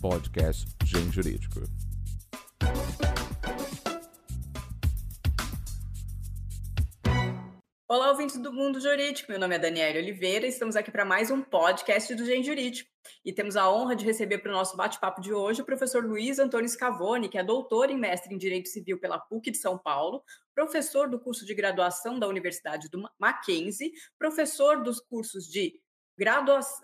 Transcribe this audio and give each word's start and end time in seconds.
podcast 0.00 0.66
Gen 0.82 1.12
Jurídico. 1.12 1.60
Olá, 7.86 8.10
ouvintes 8.10 8.38
do 8.38 8.50
Mundo 8.50 8.80
Jurídico. 8.80 9.30
Meu 9.30 9.38
nome 9.38 9.56
é 9.56 9.58
Daniela 9.58 9.98
Oliveira 9.98 10.46
e 10.46 10.48
estamos 10.48 10.74
aqui 10.74 10.90
para 10.90 11.04
mais 11.04 11.30
um 11.30 11.42
podcast 11.42 12.14
do 12.14 12.24
Gen 12.24 12.42
Jurídico. 12.42 12.88
E 13.22 13.30
temos 13.30 13.56
a 13.56 13.70
honra 13.70 13.94
de 13.94 14.06
receber 14.06 14.38
para 14.38 14.50
o 14.50 14.54
nosso 14.54 14.74
bate-papo 14.74 15.20
de 15.20 15.34
hoje 15.34 15.60
o 15.60 15.66
professor 15.66 16.02
Luiz 16.02 16.38
Antônio 16.38 16.68
Scavone, 16.68 17.28
que 17.28 17.36
é 17.36 17.44
doutor 17.44 17.90
e 17.90 17.96
mestre 17.96 18.34
em 18.34 18.38
Direito 18.38 18.70
Civil 18.70 18.98
pela 18.98 19.18
PUC 19.18 19.50
de 19.50 19.58
São 19.58 19.76
Paulo, 19.76 20.22
professor 20.54 21.10
do 21.10 21.20
curso 21.20 21.44
de 21.44 21.54
graduação 21.54 22.18
da 22.18 22.26
Universidade 22.26 22.88
do 22.88 23.02
Mackenzie, 23.18 23.92
professor 24.18 24.82
dos 24.82 24.98
cursos 24.98 25.44
de 25.44 25.74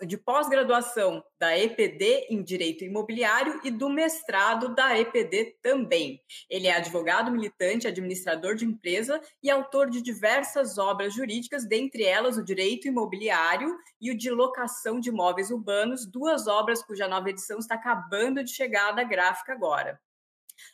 de 0.05 0.17
pós-graduação 0.17 1.23
da 1.39 1.55
EPD 1.57 2.27
em 2.29 2.41
Direito 2.41 2.83
Imobiliário 2.83 3.61
e 3.63 3.69
do 3.69 3.87
mestrado 3.87 4.73
da 4.73 4.97
EPD 4.97 5.57
também. 5.61 6.19
Ele 6.49 6.67
é 6.67 6.75
advogado 6.75 7.29
militante, 7.29 7.87
administrador 7.87 8.55
de 8.55 8.65
empresa 8.65 9.21
e 9.43 9.49
autor 9.49 9.89
de 9.89 10.01
diversas 10.01 10.77
obras 10.77 11.13
jurídicas, 11.13 11.67
dentre 11.67 12.03
elas 12.03 12.37
o 12.37 12.43
Direito 12.43 12.87
Imobiliário 12.87 13.77
e 14.01 14.09
o 14.09 14.17
de 14.17 14.31
Locação 14.31 14.99
de 14.99 15.09
Imóveis 15.09 15.51
Urbanos, 15.51 16.05
duas 16.05 16.47
obras 16.47 16.81
cuja 16.81 17.07
nova 17.07 17.29
edição 17.29 17.59
está 17.59 17.75
acabando 17.75 18.43
de 18.43 18.51
chegar 18.51 18.91
da 18.93 19.03
gráfica 19.03 19.53
agora. 19.53 19.99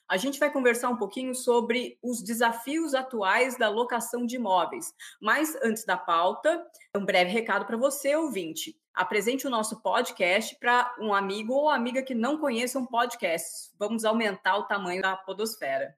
A 0.07 0.17
gente 0.17 0.39
vai 0.39 0.51
conversar 0.51 0.89
um 0.89 0.97
pouquinho 0.97 1.33
sobre 1.33 1.97
os 2.01 2.21
desafios 2.21 2.93
atuais 2.93 3.57
da 3.57 3.69
locação 3.69 4.25
de 4.25 4.35
imóveis. 4.35 4.93
Mas 5.21 5.55
antes 5.63 5.85
da 5.85 5.97
pauta, 5.97 6.65
um 6.95 7.05
breve 7.05 7.31
recado 7.31 7.65
para 7.65 7.77
você, 7.77 8.15
ouvinte. 8.15 8.79
Apresente 8.93 9.47
o 9.47 9.49
nosso 9.49 9.81
podcast 9.81 10.55
para 10.59 10.95
um 10.99 11.13
amigo 11.13 11.53
ou 11.53 11.69
amiga 11.69 12.03
que 12.03 12.13
não 12.13 12.37
conheçam 12.37 12.85
podcasts. 12.85 13.73
Vamos 13.79 14.05
aumentar 14.05 14.57
o 14.57 14.63
tamanho 14.63 15.01
da 15.01 15.15
podosfera. 15.15 15.97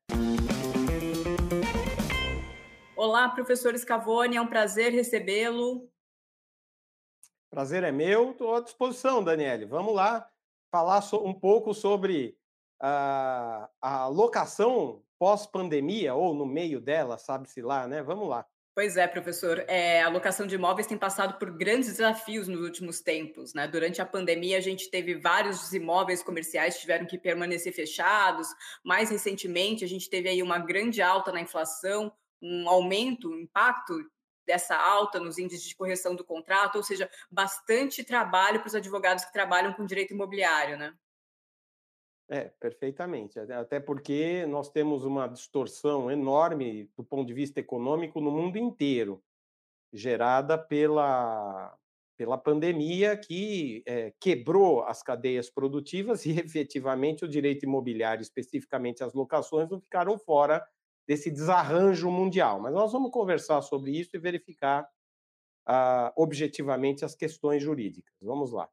Olá, 2.95 3.27
professor 3.27 3.77
Scavone, 3.77 4.38
é 4.38 4.41
um 4.41 4.47
prazer 4.47 4.93
recebê-lo. 4.93 5.89
Prazer 7.49 7.83
é 7.83 7.91
meu, 7.91 8.31
estou 8.31 8.55
à 8.55 8.61
disposição, 8.61 9.23
Daniele. 9.23 9.65
Vamos 9.65 9.93
lá 9.93 10.29
falar 10.71 11.01
um 11.21 11.33
pouco 11.33 11.73
sobre 11.73 12.38
a, 12.79 13.69
a 13.81 14.07
locação 14.07 15.03
pós-pandemia 15.17 16.13
ou 16.13 16.33
no 16.33 16.45
meio 16.45 16.79
dela, 16.81 17.17
sabe-se 17.17 17.61
lá, 17.61 17.87
né? 17.87 18.03
Vamos 18.03 18.27
lá. 18.27 18.45
Pois 18.75 18.97
é, 18.97 19.07
professor. 19.07 19.63
É, 19.69 20.03
a 20.03 20.09
locação 20.09 20.45
de 20.45 20.55
imóveis 20.55 20.85
tem 20.85 20.97
passado 20.97 21.39
por 21.39 21.49
grandes 21.49 21.87
desafios 21.87 22.49
nos 22.49 22.59
últimos 22.59 22.99
tempos. 22.99 23.53
Né? 23.53 23.65
Durante 23.69 24.01
a 24.01 24.05
pandemia, 24.05 24.57
a 24.57 24.61
gente 24.61 24.91
teve 24.91 25.15
vários 25.15 25.71
imóveis 25.71 26.21
comerciais 26.21 26.75
que 26.75 26.81
tiveram 26.81 27.05
que 27.05 27.17
permanecer 27.17 27.73
fechados. 27.73 28.49
Mais 28.83 29.09
recentemente, 29.09 29.85
a 29.85 29.87
gente 29.87 30.09
teve 30.09 30.27
aí 30.27 30.43
uma 30.43 30.59
grande 30.59 31.01
alta 31.01 31.31
na 31.31 31.39
inflação, 31.39 32.11
um 32.41 32.67
aumento, 32.67 33.29
um 33.29 33.39
impacto 33.39 33.93
dessa 34.45 34.75
alta 34.75 35.21
nos 35.21 35.37
índices 35.37 35.69
de 35.69 35.75
correção 35.75 36.13
do 36.13 36.25
contrato, 36.25 36.75
ou 36.75 36.83
seja, 36.83 37.09
bastante 37.31 38.03
trabalho 38.03 38.59
para 38.59 38.67
os 38.67 38.75
advogados 38.75 39.23
que 39.23 39.31
trabalham 39.31 39.71
com 39.73 39.85
direito 39.85 40.13
imobiliário, 40.13 40.77
né? 40.77 40.93
É, 42.29 42.45
perfeitamente. 42.59 43.39
Até 43.39 43.79
porque 43.79 44.45
nós 44.47 44.69
temos 44.69 45.05
uma 45.05 45.27
distorção 45.27 46.09
enorme 46.09 46.89
do 46.97 47.03
ponto 47.03 47.27
de 47.27 47.33
vista 47.33 47.59
econômico 47.59 48.19
no 48.19 48.31
mundo 48.31 48.57
inteiro, 48.57 49.23
gerada 49.93 50.57
pela, 50.57 51.77
pela 52.17 52.37
pandemia 52.37 53.17
que 53.17 53.83
é, 53.87 54.13
quebrou 54.19 54.83
as 54.85 55.03
cadeias 55.03 55.49
produtivas 55.51 56.25
e, 56.25 56.31
efetivamente, 56.39 57.25
o 57.25 57.29
direito 57.29 57.65
imobiliário, 57.65 58.23
especificamente 58.23 59.03
as 59.03 59.13
locações, 59.13 59.69
não 59.69 59.79
ficaram 59.79 60.17
fora 60.17 60.65
desse 61.07 61.31
desarranjo 61.31 62.09
mundial. 62.11 62.59
Mas 62.59 62.73
nós 62.73 62.91
vamos 62.91 63.11
conversar 63.11 63.61
sobre 63.61 63.91
isso 63.91 64.11
e 64.16 64.19
verificar 64.19 64.89
ah, 65.67 66.13
objetivamente 66.17 67.05
as 67.05 67.16
questões 67.16 67.63
jurídicas. 67.63 68.16
Vamos 68.21 68.51
lá. 68.51 68.69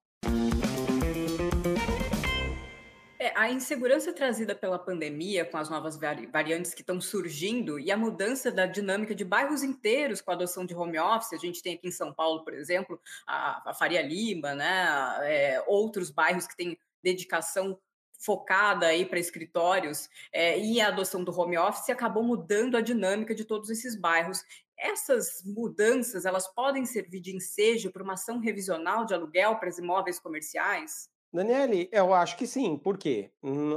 A 3.43 3.51
insegurança 3.51 4.13
trazida 4.13 4.55
pela 4.55 4.79
pandemia, 4.79 5.45
com 5.45 5.57
as 5.59 5.69
novas 5.69 5.99
variantes 6.31 6.73
que 6.73 6.81
estão 6.81 7.01
surgindo 7.01 7.77
e 7.77 7.91
a 7.91 7.97
mudança 7.97 8.53
da 8.53 8.67
dinâmica 8.67 9.17
de 9.17 9.25
bairros 9.25 9.65
inteiros 9.65 10.21
com 10.21 10.31
a 10.31 10.35
adoção 10.35 10.65
de 10.65 10.77
home 10.77 10.97
office, 10.97 11.33
a 11.33 11.37
gente 11.37 11.61
tem 11.61 11.75
aqui 11.75 11.89
em 11.89 11.91
São 11.91 12.15
Paulo, 12.15 12.45
por 12.45 12.55
exemplo, 12.55 13.01
a, 13.27 13.71
a 13.71 13.75
Faria 13.75 14.01
Lima, 14.01 14.55
né, 14.55 14.87
é, 15.23 15.65
outros 15.67 16.09
bairros 16.09 16.47
que 16.47 16.57
têm 16.57 16.79
dedicação 17.03 17.77
focada 18.17 18.87
aí 18.87 19.05
para 19.05 19.19
escritórios 19.19 20.09
é, 20.33 20.57
e 20.57 20.81
a 20.81 20.87
adoção 20.87 21.25
do 21.25 21.37
home 21.37 21.59
office 21.59 21.91
acabou 21.91 22.23
mudando 22.23 22.77
a 22.77 22.81
dinâmica 22.81 23.35
de 23.35 23.45
todos 23.45 23.71
esses 23.71 23.97
bairros. 23.97 24.45
Essas 24.79 25.43
mudanças 25.45 26.25
elas 26.25 26.47
podem 26.47 26.87
servir 26.87 27.19
de 27.19 27.35
ensejo 27.35 27.91
para 27.91 28.05
uma 28.05 28.13
ação 28.13 28.39
revisional 28.39 29.05
de 29.05 29.15
aluguel 29.15 29.57
para 29.57 29.69
os 29.69 29.79
imóveis 29.79 30.21
comerciais? 30.21 31.12
Daniele, 31.33 31.89
eu 31.91 32.13
acho 32.13 32.37
que 32.37 32.47
sim, 32.47 32.77
porque 32.77 33.33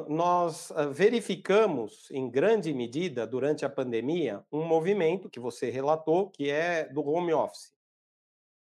nós 0.10 0.72
ah, 0.72 0.88
verificamos, 0.88 2.12
em 2.12 2.30
grande 2.30 2.74
medida, 2.74 3.26
durante 3.26 3.64
a 3.64 3.70
pandemia, 3.70 4.44
um 4.52 4.66
movimento 4.66 5.30
que 5.30 5.40
você 5.40 5.70
relatou, 5.70 6.30
que 6.30 6.50
é 6.50 6.84
do 6.90 7.08
home 7.08 7.34
office. 7.34 7.74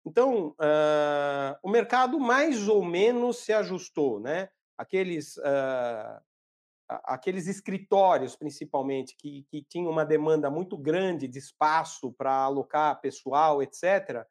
Então, 0.05 0.49
uh, 0.49 1.57
o 1.63 1.69
mercado 1.69 2.19
mais 2.19 2.67
ou 2.67 2.83
menos 2.83 3.37
se 3.37 3.53
ajustou, 3.53 4.19
né? 4.19 4.49
Aqueles, 4.77 5.37
uh, 5.37 6.21
aqueles 6.89 7.47
escritórios, 7.47 8.35
principalmente, 8.35 9.15
que, 9.15 9.43
que 9.43 9.63
tinham 9.63 9.89
uma 9.89 10.03
demanda 10.03 10.49
muito 10.49 10.77
grande 10.77 11.25
de 11.25 11.39
espaço 11.39 12.11
para 12.11 12.33
alocar 12.33 12.99
pessoal, 12.99 13.63
etc., 13.63 14.25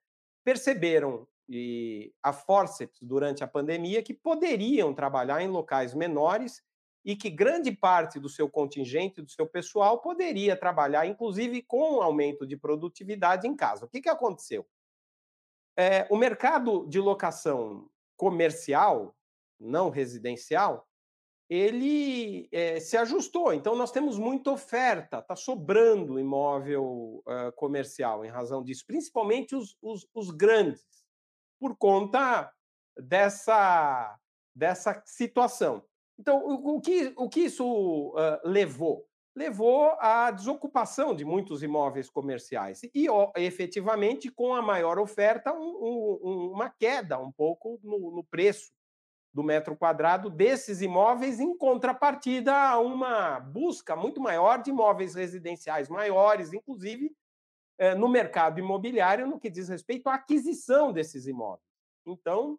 perceberam 0.44 1.26
e 1.48 2.12
a 2.22 2.32
forceps 2.32 2.98
durante 3.02 3.42
a 3.42 3.48
pandemia 3.48 4.02
que 4.02 4.14
poderiam 4.14 4.94
trabalhar 4.94 5.42
em 5.42 5.48
locais 5.48 5.94
menores 5.94 6.62
e 7.04 7.16
que 7.16 7.28
grande 7.28 7.72
parte 7.72 8.20
do 8.20 8.28
seu 8.28 8.48
contingente, 8.48 9.22
do 9.22 9.30
seu 9.30 9.46
pessoal, 9.46 10.00
poderia 10.00 10.56
trabalhar, 10.56 11.06
inclusive 11.06 11.62
com 11.62 11.96
um 11.96 12.02
aumento 12.02 12.46
de 12.46 12.56
produtividade 12.56 13.46
em 13.46 13.56
casa. 13.56 13.84
O 13.84 13.88
que, 13.88 14.00
que 14.00 14.08
aconteceu? 14.08 14.66
É, 15.76 16.06
o 16.10 16.16
mercado 16.16 16.86
de 16.86 17.00
locação 17.00 17.88
comercial, 18.16 19.16
não 19.58 19.90
residencial, 19.90 20.86
ele 21.50 22.48
é, 22.52 22.78
se 22.80 22.96
ajustou. 22.96 23.52
Então, 23.52 23.74
nós 23.74 23.90
temos 23.90 24.18
muita 24.18 24.52
oferta, 24.52 25.18
está 25.18 25.36
sobrando 25.36 26.18
imóvel 26.18 27.22
uh, 27.26 27.52
comercial 27.56 28.24
em 28.24 28.28
razão 28.28 28.62
disso, 28.62 28.86
principalmente 28.86 29.54
os, 29.54 29.76
os, 29.82 30.08
os 30.14 30.30
grandes 30.30 31.01
por 31.62 31.76
conta 31.76 32.52
dessa, 32.98 34.18
dessa 34.52 35.00
situação. 35.06 35.84
Então, 36.18 36.44
o, 36.44 36.76
o 36.76 36.80
que, 36.80 37.14
o 37.16 37.28
que 37.28 37.42
isso 37.42 37.64
uh, 37.64 38.40
levou? 38.42 39.06
Levou 39.32 39.96
à 40.00 40.32
desocupação 40.32 41.14
de 41.14 41.24
muitos 41.24 41.62
imóveis 41.62 42.10
comerciais 42.10 42.80
e, 42.92 43.08
ó, 43.08 43.30
efetivamente, 43.36 44.28
com 44.28 44.52
a 44.52 44.60
maior 44.60 44.98
oferta, 44.98 45.54
um, 45.54 46.18
um, 46.20 46.50
uma 46.52 46.68
queda 46.68 47.16
um 47.20 47.30
pouco 47.30 47.78
no, 47.84 48.10
no 48.10 48.24
preço 48.24 48.72
do 49.32 49.44
metro 49.44 49.76
quadrado 49.76 50.28
desses 50.28 50.82
imóveis, 50.82 51.38
em 51.38 51.56
contrapartida 51.56 52.52
a 52.54 52.78
uma 52.80 53.38
busca 53.38 53.94
muito 53.94 54.20
maior 54.20 54.60
de 54.60 54.70
imóveis 54.70 55.14
residenciais 55.14 55.88
maiores, 55.88 56.52
inclusive 56.52 57.14
no 57.98 58.08
mercado 58.08 58.58
imobiliário 58.58 59.26
no 59.26 59.40
que 59.40 59.50
diz 59.50 59.68
respeito 59.68 60.08
à 60.08 60.14
aquisição 60.14 60.92
desses 60.92 61.26
imóveis. 61.26 61.66
Então, 62.06 62.58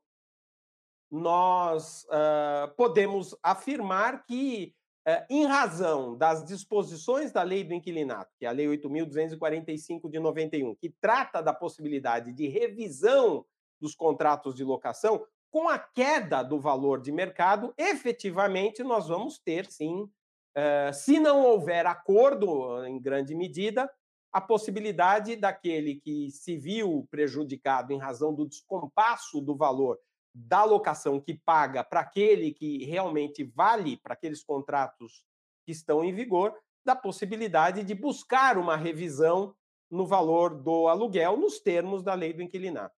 nós 1.13 2.05
uh, 2.05 2.73
podemos 2.75 3.37
afirmar 3.43 4.25
que, 4.25 4.73
uh, 5.07 5.23
em 5.29 5.45
razão 5.45 6.17
das 6.17 6.43
disposições 6.43 7.31
da 7.31 7.43
lei 7.43 7.63
do 7.63 7.73
inquilinato, 7.73 8.33
que 8.39 8.47
é 8.47 8.49
a 8.49 8.51
Lei 8.51 8.65
8.245 8.65 10.09
de 10.09 10.19
91, 10.19 10.73
que 10.75 10.89
trata 10.89 11.39
da 11.39 11.53
possibilidade 11.53 12.33
de 12.33 12.47
revisão 12.47 13.45
dos 13.79 13.93
contratos 13.93 14.55
de 14.55 14.63
locação, 14.63 15.23
com 15.51 15.69
a 15.69 15.77
queda 15.77 16.41
do 16.41 16.59
valor 16.59 16.99
de 16.99 17.11
mercado, 17.11 17.75
efetivamente 17.77 18.81
nós 18.81 19.07
vamos 19.07 19.37
ter, 19.37 19.67
sim, 19.67 20.01
uh, 20.01 20.93
se 20.93 21.19
não 21.19 21.43
houver 21.43 21.85
acordo 21.85 22.83
em 22.87 22.99
grande 22.99 23.35
medida, 23.35 23.87
a 24.33 24.41
possibilidade 24.41 25.35
daquele 25.35 25.95
que 25.95 26.31
se 26.31 26.57
viu 26.57 27.07
prejudicado 27.11 27.93
em 27.93 27.99
razão 27.99 28.33
do 28.33 28.47
descompasso 28.47 29.39
do 29.39 29.55
valor 29.55 29.99
da 30.33 30.63
locação 30.63 31.21
que 31.21 31.35
paga 31.35 31.83
para 31.83 31.99
aquele 31.99 32.51
que 32.51 32.83
realmente 32.83 33.43
vale 33.43 33.97
para 33.97 34.13
aqueles 34.13 34.43
contratos 34.43 35.23
que 35.63 35.71
estão 35.71 36.03
em 36.03 36.11
vigor, 36.11 36.53
da 36.83 36.95
possibilidade 36.95 37.83
de 37.83 37.93
buscar 37.93 38.57
uma 38.57 38.75
revisão 38.75 39.55
no 39.89 40.07
valor 40.07 40.61
do 40.61 40.87
aluguel 40.87 41.37
nos 41.37 41.59
termos 41.59 42.03
da 42.03 42.15
lei 42.15 42.33
do 42.33 42.41
inquilinato. 42.41 42.95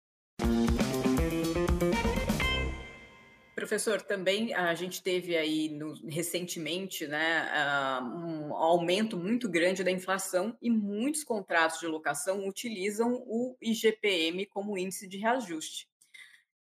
Professor, 3.65 3.99
também 3.99 4.53
a 4.53 4.75
gente 4.75 5.01
teve 5.01 5.35
aí 5.35 5.69
no, 5.69 5.93
recentemente 6.07 7.07
né, 7.07 7.49
uh, 7.51 8.05
um 8.05 8.53
aumento 8.53 9.17
muito 9.17 9.49
grande 9.49 9.83
da 9.83 9.89
inflação 9.89 10.55
e 10.61 10.69
muitos 10.69 11.23
contratos 11.23 11.79
de 11.79 11.87
locação 11.87 12.47
utilizam 12.47 13.23
o 13.25 13.57
IGPM 13.59 14.45
como 14.45 14.77
índice 14.77 15.07
de 15.07 15.17
reajuste. 15.17 15.89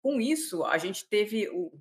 Com 0.00 0.20
isso, 0.20 0.64
a 0.64 0.78
gente 0.78 1.08
teve 1.08 1.48
o, 1.48 1.72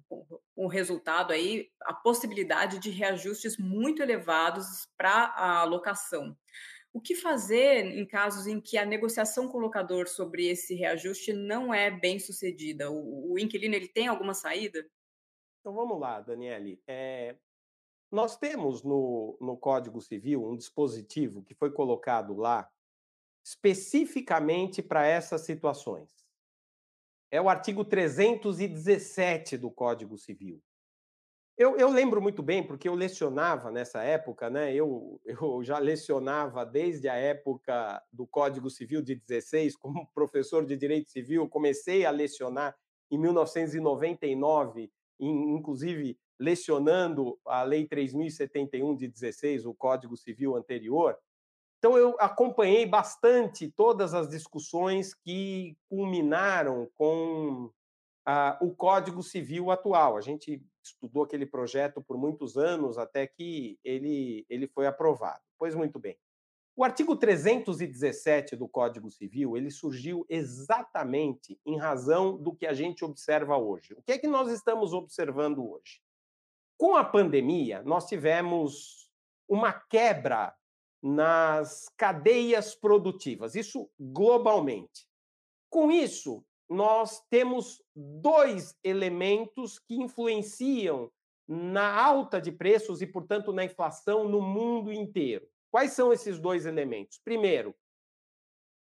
o 0.56 0.68
resultado 0.68 1.34
aí, 1.34 1.70
a 1.84 1.94
possibilidade 1.94 2.80
de 2.80 2.90
reajustes 2.90 3.58
muito 3.58 4.02
elevados 4.02 4.88
para 4.98 5.34
a 5.36 5.64
locação. 5.66 6.36
O 6.92 7.00
que 7.00 7.16
fazer 7.16 7.86
em 7.86 8.06
casos 8.08 8.48
em 8.48 8.60
que 8.60 8.76
a 8.76 8.86
negociação 8.86 9.48
com 9.48 9.60
o 9.60 9.62
locador 9.62 10.08
sobre 10.08 10.48
esse 10.48 10.74
reajuste 10.74 11.32
não 11.32 11.72
é 11.72 11.92
bem 11.92 12.20
sucedida? 12.20 12.90
O, 12.90 13.34
o 13.34 13.40
inquilino 13.40 13.76
ele 13.76 13.88
tem 13.88 14.08
alguma 14.08 14.34
saída? 14.34 14.84
Então 15.62 15.74
vamos 15.74 16.00
lá, 16.00 16.20
Daniele. 16.20 16.82
É, 16.86 17.38
nós 18.12 18.36
temos 18.38 18.84
no, 18.84 19.38
no 19.40 19.56
Código 19.56 20.02
Civil 20.02 20.44
um 20.44 20.58
dispositivo 20.58 21.44
que 21.44 21.54
foi 21.54 21.72
colocado 21.72 22.36
lá 22.36 22.70
especificamente 23.44 24.82
para 24.82 25.06
essas 25.06 25.42
situações 25.42 26.22
é 27.32 27.42
o 27.42 27.48
artigo 27.48 27.86
317 27.86 29.58
do 29.58 29.72
Código 29.72 30.18
Civil. 30.18 30.62
Eu, 31.58 31.78
eu, 31.78 31.90
lembro 31.90 32.22
muito 32.22 32.44
bem, 32.44 32.66
porque 32.66 32.90
eu 32.90 32.96
lecionava 32.96 33.72
nessa 33.72 34.04
época, 34.04 34.50
né? 34.50 34.74
Eu, 34.74 35.22
eu 35.26 35.64
já 35.64 35.80
lecionava 35.80 36.66
desde 36.66 37.08
a 37.08 37.16
época 37.16 38.04
do 38.12 38.28
Código 38.28 38.70
Civil 38.70 39.02
de 39.02 39.16
16, 39.16 39.78
como 39.78 40.12
professor 40.14 40.66
de 40.66 40.76
Direito 40.76 41.10
Civil, 41.10 41.48
comecei 41.48 42.06
a 42.06 42.12
lecionar 42.12 42.76
em 43.10 43.18
1999, 43.18 44.92
inclusive 45.22 46.18
lecionando 46.40 47.40
a 47.46 47.64
Lei 47.64 47.88
3071 47.88 48.96
de 48.96 49.08
16, 49.08 49.66
o 49.66 49.74
Código 49.74 50.18
Civil 50.18 50.56
anterior. 50.56 51.18
Então, 51.78 51.98
eu 51.98 52.16
acompanhei 52.20 52.86
bastante 52.86 53.72
todas 53.72 54.14
as 54.14 54.30
discussões 54.30 55.14
que 55.14 55.78
culminaram 55.90 56.90
com 56.96 57.72
ah, 58.26 58.58
o 58.62 58.74
Código 58.74 59.22
Civil 59.22 59.72
atual. 59.72 60.18
A 60.18 60.22
gente 60.22 60.64
estudou 60.84 61.24
aquele 61.24 61.46
projeto 61.46 62.02
por 62.02 62.18
muitos 62.18 62.58
anos 62.58 62.98
até 62.98 63.28
que 63.28 63.80
ele, 63.84 64.46
ele 64.50 64.68
foi 64.68 64.88
aprovado. 64.88 65.42
Pois 65.58 65.76
muito 65.76 66.00
bem. 66.00 66.18
O 66.82 66.84
artigo 66.84 67.16
317 67.16 68.56
do 68.56 68.68
Código 68.68 69.08
Civil 69.12 69.56
ele 69.56 69.70
surgiu 69.70 70.26
exatamente 70.28 71.62
em 71.64 71.78
razão 71.78 72.36
do 72.36 72.56
que 72.56 72.66
a 72.66 72.74
gente 72.74 73.06
observa 73.06 73.56
hoje. 73.56 73.94
O 73.94 74.02
que 74.02 74.14
é 74.14 74.18
que 74.18 74.26
nós 74.26 74.52
estamos 74.52 74.92
observando 74.92 75.64
hoje? 75.64 76.02
Com 76.80 76.96
a 76.96 77.04
pandemia, 77.04 77.84
nós 77.84 78.08
tivemos 78.08 79.08
uma 79.48 79.72
quebra 79.72 80.56
nas 81.04 81.88
cadeias 81.96 82.74
produtivas, 82.74 83.54
isso 83.54 83.88
globalmente. 84.00 85.08
Com 85.70 85.92
isso, 85.92 86.44
nós 86.68 87.24
temos 87.30 87.80
dois 87.96 88.76
elementos 88.84 89.78
que 89.78 90.02
influenciam 90.02 91.12
na 91.48 91.94
alta 91.94 92.42
de 92.42 92.52
preços 92.52 93.04
e, 93.04 93.06
portanto, 93.06 93.54
na 93.54 93.64
inflação 93.64 94.28
no 94.28 94.42
mundo 94.42 94.92
inteiro. 94.92 95.48
Quais 95.72 95.94
são 95.94 96.12
esses 96.12 96.38
dois 96.38 96.66
elementos? 96.66 97.20
Primeiro, 97.24 97.74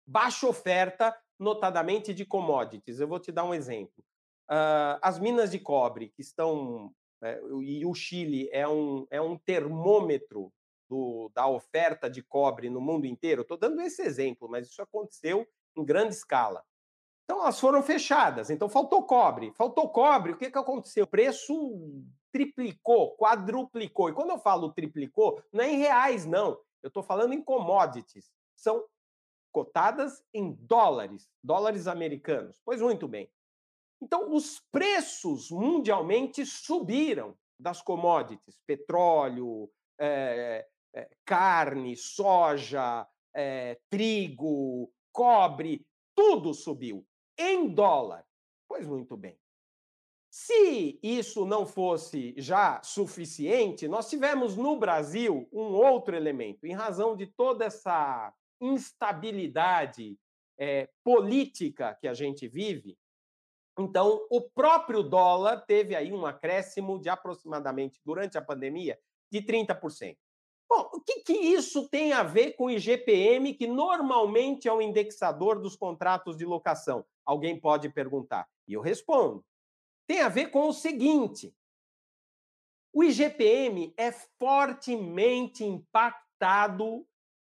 baixa 0.05 0.49
oferta, 0.49 1.17
notadamente 1.39 2.13
de 2.13 2.27
commodities. 2.27 2.99
Eu 2.99 3.07
vou 3.07 3.21
te 3.21 3.31
dar 3.31 3.45
um 3.45 3.55
exemplo. 3.55 4.05
Uh, 4.51 4.99
as 5.01 5.19
minas 5.19 5.53
de 5.53 5.61
cobre, 5.61 6.09
que 6.09 6.21
estão. 6.21 6.93
É, 7.23 7.41
e 7.63 7.87
o 7.87 7.95
Chile 7.95 8.51
é 8.53 8.67
um, 8.67 9.07
é 9.09 9.21
um 9.21 9.39
termômetro 9.39 10.53
do, 10.91 11.31
da 11.33 11.47
oferta 11.47 12.11
de 12.11 12.21
cobre 12.21 12.69
no 12.69 12.81
mundo 12.81 13.07
inteiro. 13.07 13.43
Estou 13.43 13.57
dando 13.57 13.81
esse 13.81 14.03
exemplo, 14.03 14.49
mas 14.49 14.67
isso 14.67 14.83
aconteceu 14.83 15.47
em 15.77 15.85
grande 15.85 16.15
escala. 16.15 16.65
Então, 17.25 17.41
elas 17.41 17.61
foram 17.61 17.81
fechadas. 17.81 18.51
Então, 18.51 18.69
faltou 18.69 19.05
cobre. 19.05 19.53
Faltou 19.53 19.89
cobre, 19.89 20.33
o 20.33 20.37
que, 20.37 20.51
que 20.51 20.59
aconteceu? 20.59 21.05
O 21.05 21.09
preço 21.09 21.55
triplicou, 22.33 23.17
quadruplicou. 23.17 24.09
E 24.09 24.13
quando 24.13 24.31
eu 24.31 24.39
falo 24.39 24.73
triplicou, 24.73 25.41
não 25.53 25.63
é 25.63 25.71
em 25.71 25.79
reais, 25.79 26.27
não. 26.27 26.59
Eu 26.83 26.89
estou 26.89 27.03
falando 27.03 27.33
em 27.33 27.43
commodities. 27.43 28.33
São 28.57 28.85
cotadas 29.53 30.23
em 30.33 30.53
dólares, 30.53 31.29
dólares 31.43 31.87
americanos. 31.87 32.61
Pois 32.65 32.81
muito 32.81 33.07
bem. 33.07 33.31
Então, 34.01 34.35
os 34.35 34.61
preços 34.73 35.51
mundialmente 35.51 36.45
subiram 36.45 37.37
das 37.59 37.81
commodities, 37.81 38.61
petróleo, 38.67 39.71
é, 39.99 40.67
é, 40.95 41.09
carne, 41.25 41.97
soja, 41.97 43.07
é, 43.33 43.79
trigo, 43.89 44.93
cobre, 45.13 45.87
tudo 46.15 46.53
subiu 46.53 47.07
em 47.39 47.69
dólar. 47.73 48.27
Pois 48.69 48.87
muito 48.87 49.17
bem. 49.17 49.39
Se 50.45 50.99
isso 51.01 51.47
não 51.47 51.65
fosse 51.65 52.35
já 52.37 52.83
suficiente, 52.83 53.87
nós 53.87 54.11
tivemos 54.11 54.57
no 54.57 54.77
Brasil 54.77 55.49
um 55.53 55.73
outro 55.73 56.17
elemento, 56.17 56.67
em 56.67 56.73
razão 56.73 57.15
de 57.15 57.27
toda 57.27 57.65
essa 57.65 58.35
instabilidade 58.61 60.19
é, 60.59 60.89
política 61.05 61.97
que 62.01 62.09
a 62.09 62.15
gente 62.15 62.49
vive. 62.49 62.99
Então, 63.79 64.27
o 64.29 64.41
próprio 64.41 65.05
dólar 65.05 65.61
teve 65.65 65.95
aí 65.95 66.13
um 66.13 66.27
acréscimo 66.27 67.01
de 67.01 67.09
aproximadamente, 67.09 68.01
durante 68.05 68.37
a 68.37 68.43
pandemia, 68.43 68.99
de 69.31 69.43
30%. 69.43 70.17
Bom, 70.69 70.91
o 70.93 71.01
que, 71.01 71.21
que 71.21 71.35
isso 71.35 71.89
tem 71.89 72.13
a 72.13 72.25
ver 72.25 72.57
com 72.57 72.65
o 72.65 72.71
IGPM, 72.71 73.55
que 73.55 73.69
normalmente 73.69 74.67
é 74.67 74.73
o 74.73 74.83
indexador 74.83 75.61
dos 75.61 75.77
contratos 75.77 76.37
de 76.37 76.45
locação? 76.45 77.05
Alguém 77.25 77.61
pode 77.61 77.89
perguntar. 77.91 78.49
E 78.67 78.73
eu 78.73 78.81
respondo. 78.81 79.45
Tem 80.13 80.21
a 80.21 80.29
ver 80.29 80.51
com 80.51 80.69
o 80.69 80.75
seguinte: 80.75 81.57
o 82.93 83.03
IGPM 83.03 83.95
é 83.97 84.13
fortemente 84.13 85.65
impactado 85.65 87.07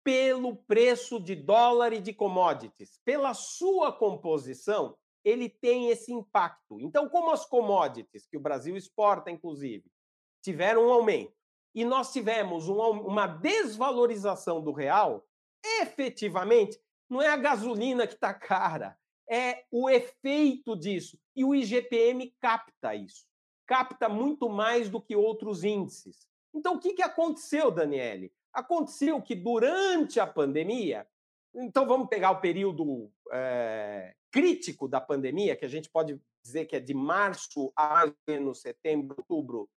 pelo 0.03 0.56
preço 0.56 1.20
de 1.20 1.37
dólar 1.37 1.93
e 1.93 2.00
de 2.00 2.14
commodities. 2.14 2.99
Pela 3.05 3.35
sua 3.35 3.93
composição, 3.93 4.97
ele 5.23 5.50
tem 5.50 5.91
esse 5.91 6.11
impacto. 6.11 6.81
Então, 6.81 7.11
como 7.11 7.31
as 7.31 7.44
commodities, 7.44 8.26
que 8.26 8.38
o 8.38 8.41
Brasil 8.41 8.75
exporta, 8.75 9.31
inclusive, 9.31 9.85
tiveram 10.43 10.86
um 10.86 10.91
aumento, 10.91 11.36
e 11.75 11.84
nós 11.84 12.10
tivemos 12.10 12.70
uma, 12.70 13.27
desvalorização 13.27 14.63
do 14.63 14.72
real, 14.72 15.27
efetivamente, 15.82 16.81
não 17.06 17.20
é 17.20 17.29
a 17.29 17.36
gasolina 17.36 18.06
que 18.06 18.15
está 18.15 18.32
cara, 18.32 18.98
é 19.28 19.64
o 19.70 19.88
efeito 19.88 20.76
disso. 20.76 21.18
E 21.34 21.44
o 21.44 21.54
IGPM 21.54 22.34
capta 22.40 22.94
isso. 22.94 23.26
Capta 23.66 24.08
muito 24.08 24.48
mais 24.48 24.88
do 24.88 25.00
que 25.00 25.16
outros 25.16 25.64
índices. 25.64 26.26
Então, 26.54 26.74
o 26.76 26.78
que, 26.78 26.94
que 26.94 27.02
aconteceu, 27.02 27.70
Daniele? 27.70 28.32
Aconteceu 28.52 29.20
que 29.20 29.34
durante 29.34 30.18
a 30.18 30.26
pandemia, 30.26 31.06
então 31.54 31.86
vamos 31.86 32.08
pegar 32.08 32.30
o 32.30 32.40
período 32.40 33.10
é, 33.32 34.14
crítico 34.30 34.88
da 34.88 35.00
pandemia, 35.00 35.56
que 35.56 35.64
a 35.64 35.68
gente 35.68 35.90
pode 35.90 36.20
dizer 36.42 36.66
que 36.66 36.76
é 36.76 36.80
de 36.80 36.94
março 36.94 37.72
a 37.76 38.04
setembro, 38.54 39.16
outubro 39.18 39.68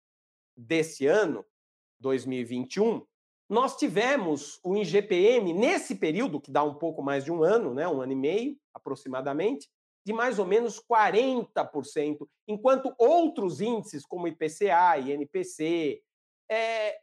desse 0.56 1.06
ano, 1.06 1.44
2021, 2.00 3.04
nós 3.48 3.76
tivemos 3.76 4.60
o 4.62 4.76
IGPM 4.76 5.52
nesse 5.52 5.94
período, 5.94 6.40
que 6.40 6.50
dá 6.50 6.62
um 6.62 6.74
pouco 6.74 7.02
mais 7.02 7.24
de 7.24 7.32
um 7.32 7.42
ano, 7.42 7.72
né, 7.72 7.88
um 7.88 8.02
ano 8.02 8.12
e 8.12 8.16
meio 8.16 8.56
aproximadamente, 8.74 9.68
de 10.04 10.12
mais 10.12 10.38
ou 10.38 10.46
menos 10.46 10.80
40%, 10.80 12.26
enquanto 12.46 12.94
outros 12.98 13.60
índices, 13.60 14.04
como 14.06 14.28
IPCA 14.28 14.98
e 14.98 15.12
NPC, 15.12 16.02
é, 16.50 16.98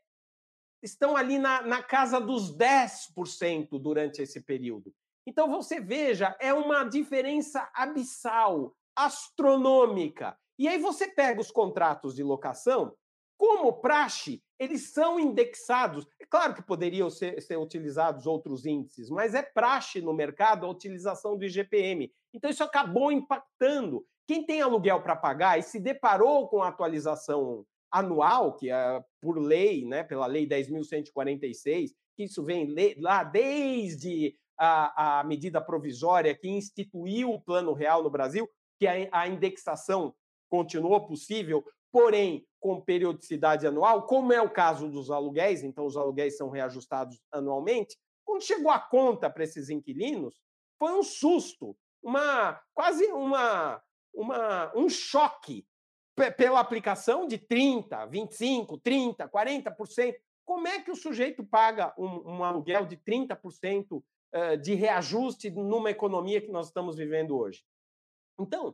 estão 0.82 1.16
ali 1.16 1.38
na, 1.38 1.62
na 1.62 1.84
casa 1.84 2.20
dos 2.20 2.56
10% 2.56 3.80
durante 3.80 4.22
esse 4.22 4.42
período. 4.42 4.94
Então, 5.28 5.50
você 5.50 5.80
veja, 5.80 6.36
é 6.40 6.54
uma 6.54 6.84
diferença 6.84 7.70
abissal, 7.74 8.76
astronômica. 8.96 10.38
E 10.58 10.68
aí 10.68 10.78
você 10.80 11.08
pega 11.08 11.42
os 11.42 11.52
contratos 11.52 12.16
de 12.16 12.24
locação, 12.24 12.96
como 13.38 13.82
praxe, 13.82 14.42
eles 14.58 14.94
são 14.94 15.20
indexados. 15.20 16.08
É 16.26 16.28
claro 16.28 16.56
que 16.56 16.64
poderiam 16.64 17.08
ser, 17.08 17.40
ser, 17.40 17.56
utilizados 17.56 18.26
outros 18.26 18.66
índices, 18.66 19.12
mas 19.12 19.36
é 19.36 19.44
praxe 19.44 20.02
no 20.02 20.12
mercado 20.12 20.66
a 20.66 20.70
utilização 20.70 21.38
do 21.38 21.46
IGPM. 21.46 22.12
Então, 22.34 22.50
isso 22.50 22.64
acabou 22.64 23.12
impactando. 23.12 24.04
Quem 24.28 24.44
tem 24.44 24.60
aluguel 24.60 25.04
para 25.04 25.16
pagar 25.16 25.60
e 25.60 25.62
se 25.62 25.80
deparou 25.80 26.48
com 26.48 26.64
a 26.64 26.70
atualização 26.70 27.64
anual, 27.92 28.56
que 28.56 28.72
é 28.72 29.04
por 29.22 29.38
lei, 29.38 29.86
né, 29.86 30.04
pela 30.04 30.26
Lei 30.26 30.48
10.146, 30.48 31.92
que 32.18 32.24
isso 32.24 32.44
vem 32.44 32.74
lá 32.98 33.24
desde 33.24 34.36
a, 34.58 35.20
a, 35.20 35.24
medida 35.24 35.62
provisória 35.62 36.34
que 36.34 36.50
instituiu 36.50 37.34
o 37.34 37.42
Plano 37.42 37.72
Real 37.72 38.02
no 38.02 38.10
Brasil, 38.10 38.50
que 38.80 38.88
a, 38.88 38.94
a 39.12 39.28
indexação 39.28 40.16
continuou 40.50 41.06
possível 41.06 41.64
porém 41.96 42.46
com 42.66 42.82
periodicidade 42.82 43.68
anual, 43.68 44.08
como 44.08 44.34
é 44.34 44.42
o 44.42 44.50
caso 44.50 44.90
dos 44.90 45.12
aluguéis, 45.12 45.62
então 45.62 45.86
os 45.86 45.96
aluguéis 45.96 46.36
são 46.36 46.50
reajustados 46.50 47.22
anualmente. 47.32 47.96
Quando 48.26 48.42
chegou 48.42 48.72
a 48.72 48.80
conta 48.80 49.30
para 49.30 49.44
esses 49.44 49.70
inquilinos, 49.70 50.42
foi 50.80 50.92
um 50.94 51.04
susto, 51.04 51.78
uma 52.02 52.60
quase 52.74 53.06
uma, 53.12 53.80
uma 54.12 54.76
um 54.76 54.90
choque 54.90 55.64
pela 56.38 56.60
aplicação 56.60 57.28
de 57.28 57.38
30, 57.38 58.04
25, 58.08 58.80
30, 58.80 59.30
40%. 59.30 60.16
Como 60.44 60.68
é 60.68 60.82
que 60.82 60.90
o 60.90 60.96
sujeito 60.96 61.46
paga 61.46 61.94
um, 61.96 62.38
um 62.38 62.44
aluguel 62.44 62.88
de 62.88 62.98
30% 62.98 64.02
de 64.64 64.74
reajuste 64.74 65.52
numa 65.52 65.92
economia 65.92 66.42
que 66.42 66.52
nós 66.52 66.66
estamos 66.66 66.98
vivendo 66.98 67.38
hoje? 67.38 67.64
Então, 68.40 68.74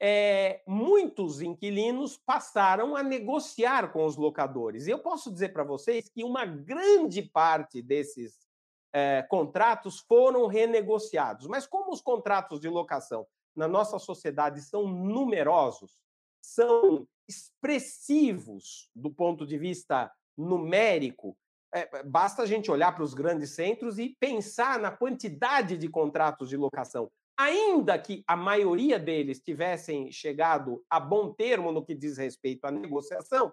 é, 0.00 0.62
muitos 0.66 1.42
inquilinos 1.42 2.16
passaram 2.16 2.94
a 2.94 3.02
negociar 3.02 3.92
com 3.92 4.04
os 4.04 4.16
locadores. 4.16 4.86
E 4.86 4.90
eu 4.90 4.98
posso 4.98 5.30
dizer 5.30 5.52
para 5.52 5.64
vocês 5.64 6.08
que 6.08 6.22
uma 6.22 6.44
grande 6.44 7.22
parte 7.22 7.82
desses 7.82 8.46
é, 8.92 9.22
contratos 9.22 9.98
foram 10.00 10.46
renegociados. 10.46 11.46
Mas 11.46 11.66
como 11.66 11.92
os 11.92 12.00
contratos 12.00 12.60
de 12.60 12.68
locação 12.68 13.26
na 13.56 13.66
nossa 13.66 13.98
sociedade 13.98 14.60
são 14.60 14.86
numerosos, 14.86 15.98
são 16.40 17.06
expressivos 17.28 18.88
do 18.94 19.10
ponto 19.10 19.44
de 19.44 19.58
vista 19.58 20.10
numérico, 20.36 21.36
é, 21.74 22.02
basta 22.04 22.42
a 22.42 22.46
gente 22.46 22.70
olhar 22.70 22.94
para 22.94 23.02
os 23.04 23.12
grandes 23.12 23.50
centros 23.50 23.98
e 23.98 24.16
pensar 24.18 24.78
na 24.78 24.90
quantidade 24.90 25.76
de 25.76 25.88
contratos 25.88 26.48
de 26.48 26.56
locação 26.56 27.10
ainda 27.38 27.96
que 27.96 28.24
a 28.26 28.36
maioria 28.36 28.98
deles 28.98 29.40
tivessem 29.40 30.10
chegado 30.10 30.84
a 30.90 30.98
bom 30.98 31.32
termo 31.32 31.70
no 31.70 31.84
que 31.84 31.94
diz 31.94 32.18
respeito 32.18 32.64
à 32.64 32.70
negociação, 32.72 33.52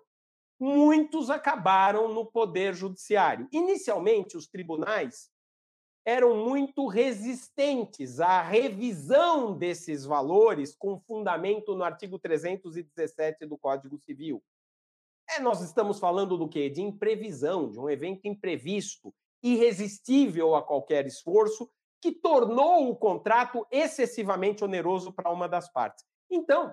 muitos 0.59 1.29
acabaram 1.29 2.11
no 2.11 2.25
poder 2.25 2.73
judiciário. 2.73 3.47
Inicialmente, 3.51 4.35
os 4.35 4.47
tribunais 4.47 5.29
eram 6.03 6.35
muito 6.43 6.87
resistentes 6.87 8.19
à 8.19 8.41
revisão 8.41 9.55
desses 9.55 10.03
valores 10.03 10.75
com 10.75 10.99
fundamento 10.99 11.75
no 11.75 11.83
artigo 11.83 12.17
317 12.17 13.45
do 13.45 13.57
Código 13.57 13.99
Civil. 13.99 14.43
É, 15.29 15.39
nós 15.39 15.61
estamos 15.61 15.99
falando 15.99 16.37
do 16.37 16.47
quê? 16.47 16.69
De 16.69 16.81
imprevisão, 16.81 17.69
de 17.69 17.79
um 17.79 17.89
evento 17.89 18.27
imprevisto, 18.27 19.13
irresistível 19.43 20.55
a 20.55 20.61
qualquer 20.61 21.05
esforço 21.05 21.69
que 22.05 22.11
tornou 22.11 22.87
o 22.87 22.95
contrato 22.95 23.65
excessivamente 23.71 24.63
oneroso 24.63 25.11
para 25.11 25.31
uma 25.31 25.49
das 25.49 25.67
partes. 25.67 26.05
Então, 26.29 26.71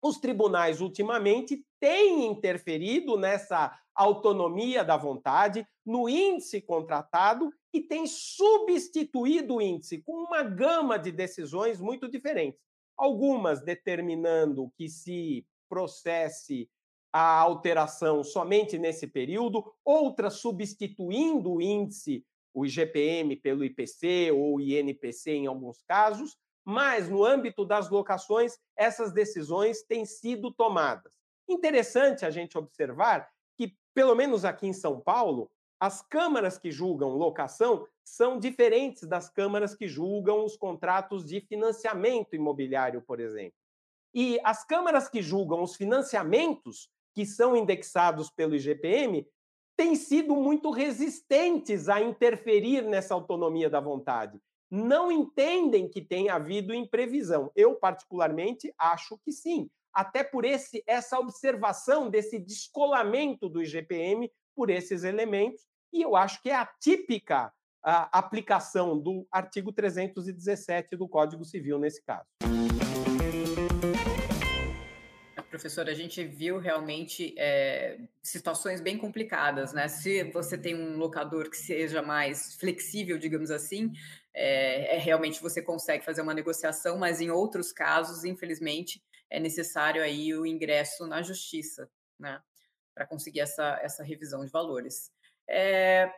os 0.00 0.18
tribunais 0.18 0.80
ultimamente 0.80 1.66
têm 1.80 2.24
interferido 2.26 3.18
nessa 3.18 3.76
autonomia 3.92 4.84
da 4.84 4.96
vontade, 4.96 5.66
no 5.84 6.08
índice 6.08 6.60
contratado 6.62 7.52
e 7.74 7.80
têm 7.80 8.06
substituído 8.06 9.56
o 9.56 9.60
índice 9.60 10.00
com 10.02 10.12
uma 10.12 10.44
gama 10.44 10.96
de 10.96 11.10
decisões 11.10 11.80
muito 11.80 12.08
diferentes. 12.08 12.60
Algumas 12.96 13.64
determinando 13.64 14.70
que 14.76 14.88
se 14.88 15.44
processe 15.68 16.70
a 17.12 17.40
alteração 17.40 18.22
somente 18.22 18.78
nesse 18.78 19.08
período, 19.08 19.64
outras 19.84 20.34
substituindo 20.34 21.54
o 21.54 21.60
índice 21.60 22.24
o 22.52 22.66
IGPM 22.66 23.36
pelo 23.36 23.64
IPC 23.64 24.30
ou 24.32 24.60
INPC 24.60 25.32
em 25.32 25.46
alguns 25.46 25.82
casos, 25.82 26.36
mas 26.64 27.08
no 27.08 27.24
âmbito 27.24 27.64
das 27.64 27.90
locações, 27.90 28.58
essas 28.76 29.12
decisões 29.12 29.82
têm 29.82 30.04
sido 30.04 30.52
tomadas. 30.52 31.12
Interessante 31.48 32.24
a 32.24 32.30
gente 32.30 32.56
observar 32.56 33.28
que, 33.56 33.76
pelo 33.94 34.14
menos 34.14 34.44
aqui 34.44 34.66
em 34.66 34.72
São 34.72 35.00
Paulo, 35.00 35.50
as 35.80 36.02
câmaras 36.02 36.58
que 36.58 36.70
julgam 36.70 37.16
locação 37.16 37.86
são 38.04 38.38
diferentes 38.38 39.08
das 39.08 39.30
câmaras 39.30 39.74
que 39.74 39.88
julgam 39.88 40.44
os 40.44 40.56
contratos 40.56 41.24
de 41.24 41.40
financiamento 41.40 42.36
imobiliário, 42.36 43.00
por 43.00 43.18
exemplo. 43.18 43.58
E 44.12 44.38
as 44.44 44.64
câmaras 44.64 45.08
que 45.08 45.22
julgam 45.22 45.62
os 45.62 45.76
financiamentos 45.76 46.90
que 47.14 47.24
são 47.24 47.56
indexados 47.56 48.30
pelo 48.30 48.54
IGPM 48.54 49.26
têm 49.80 49.96
sido 49.96 50.36
muito 50.36 50.70
resistentes 50.70 51.88
a 51.88 52.02
interferir 52.02 52.82
nessa 52.82 53.14
autonomia 53.14 53.70
da 53.70 53.80
vontade. 53.80 54.38
Não 54.70 55.10
entendem 55.10 55.88
que 55.88 56.02
tem 56.02 56.28
havido 56.28 56.74
imprevisão. 56.74 57.50
Eu, 57.56 57.74
particularmente, 57.76 58.70
acho 58.76 59.18
que 59.24 59.32
sim. 59.32 59.70
Até 59.90 60.22
por 60.22 60.44
esse, 60.44 60.84
essa 60.86 61.18
observação 61.18 62.10
desse 62.10 62.38
descolamento 62.38 63.48
do 63.48 63.62
IGPM 63.62 64.30
por 64.54 64.68
esses 64.68 65.02
elementos, 65.02 65.62
e 65.90 66.02
eu 66.02 66.14
acho 66.14 66.42
que 66.42 66.50
é 66.50 66.56
a 66.56 66.66
típica 66.78 67.50
a 67.82 68.18
aplicação 68.18 68.98
do 68.98 69.26
artigo 69.32 69.72
317 69.72 70.94
do 70.94 71.08
Código 71.08 71.42
Civil 71.42 71.78
nesse 71.78 72.04
caso 72.04 72.28
professor, 75.50 75.88
a 75.88 75.94
gente 75.94 76.24
viu 76.24 76.58
realmente 76.58 77.34
é, 77.36 77.98
situações 78.22 78.80
bem 78.80 78.96
complicadas, 78.96 79.72
né? 79.72 79.88
Se 79.88 80.24
você 80.30 80.56
tem 80.56 80.74
um 80.74 80.96
locador 80.96 81.50
que 81.50 81.56
seja 81.56 82.00
mais 82.00 82.54
flexível, 82.54 83.18
digamos 83.18 83.50
assim, 83.50 83.92
é, 84.32 84.96
é, 84.96 84.98
realmente 84.98 85.42
você 85.42 85.60
consegue 85.60 86.04
fazer 86.04 86.22
uma 86.22 86.32
negociação, 86.32 86.96
mas 86.96 87.20
em 87.20 87.30
outros 87.30 87.72
casos, 87.72 88.24
infelizmente, 88.24 89.02
é 89.28 89.40
necessário 89.40 90.02
aí 90.02 90.32
o 90.34 90.46
ingresso 90.46 91.06
na 91.06 91.20
justiça, 91.20 91.90
né? 92.18 92.40
Para 92.94 93.06
conseguir 93.06 93.40
essa, 93.40 93.78
essa 93.82 94.04
revisão 94.04 94.44
de 94.44 94.52
valores. 94.52 95.10
É, 95.48 96.12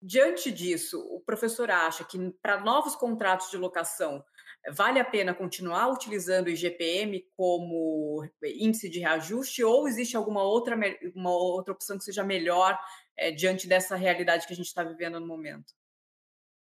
diante 0.00 0.50
disso, 0.50 1.00
o 1.10 1.20
professor 1.20 1.70
acha 1.70 2.02
que 2.02 2.18
para 2.42 2.60
novos 2.60 2.96
contratos 2.96 3.50
de 3.50 3.58
locação 3.58 4.24
vale 4.72 4.98
a 4.98 5.04
pena 5.04 5.34
continuar 5.34 5.88
utilizando 5.88 6.46
o 6.46 6.50
IGPM 6.50 7.26
como 7.36 8.26
índice 8.42 8.88
de 8.88 9.00
reajuste 9.00 9.62
ou 9.62 9.86
existe 9.86 10.16
alguma 10.16 10.42
outra, 10.42 10.76
uma 11.14 11.30
outra 11.30 11.74
opção 11.74 11.98
que 11.98 12.04
seja 12.04 12.24
melhor 12.24 12.78
é, 13.16 13.30
diante 13.30 13.68
dessa 13.68 13.96
realidade 13.96 14.46
que 14.46 14.52
a 14.52 14.56
gente 14.56 14.66
está 14.66 14.82
vivendo 14.82 15.20
no 15.20 15.26
momento? 15.26 15.72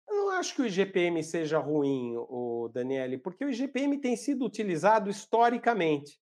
Eu 0.07 0.15
não 0.15 0.29
acho 0.31 0.55
que 0.55 0.61
o 0.61 0.65
IGPM 0.65 1.23
seja 1.23 1.57
ruim, 1.57 2.15
o 2.15 2.69
Daniele, 2.71 3.17
porque 3.17 3.43
o 3.43 3.49
IGPM 3.49 3.99
tem 3.99 4.15
sido 4.15 4.45
utilizado 4.45 5.09
historicamente. 5.09 6.19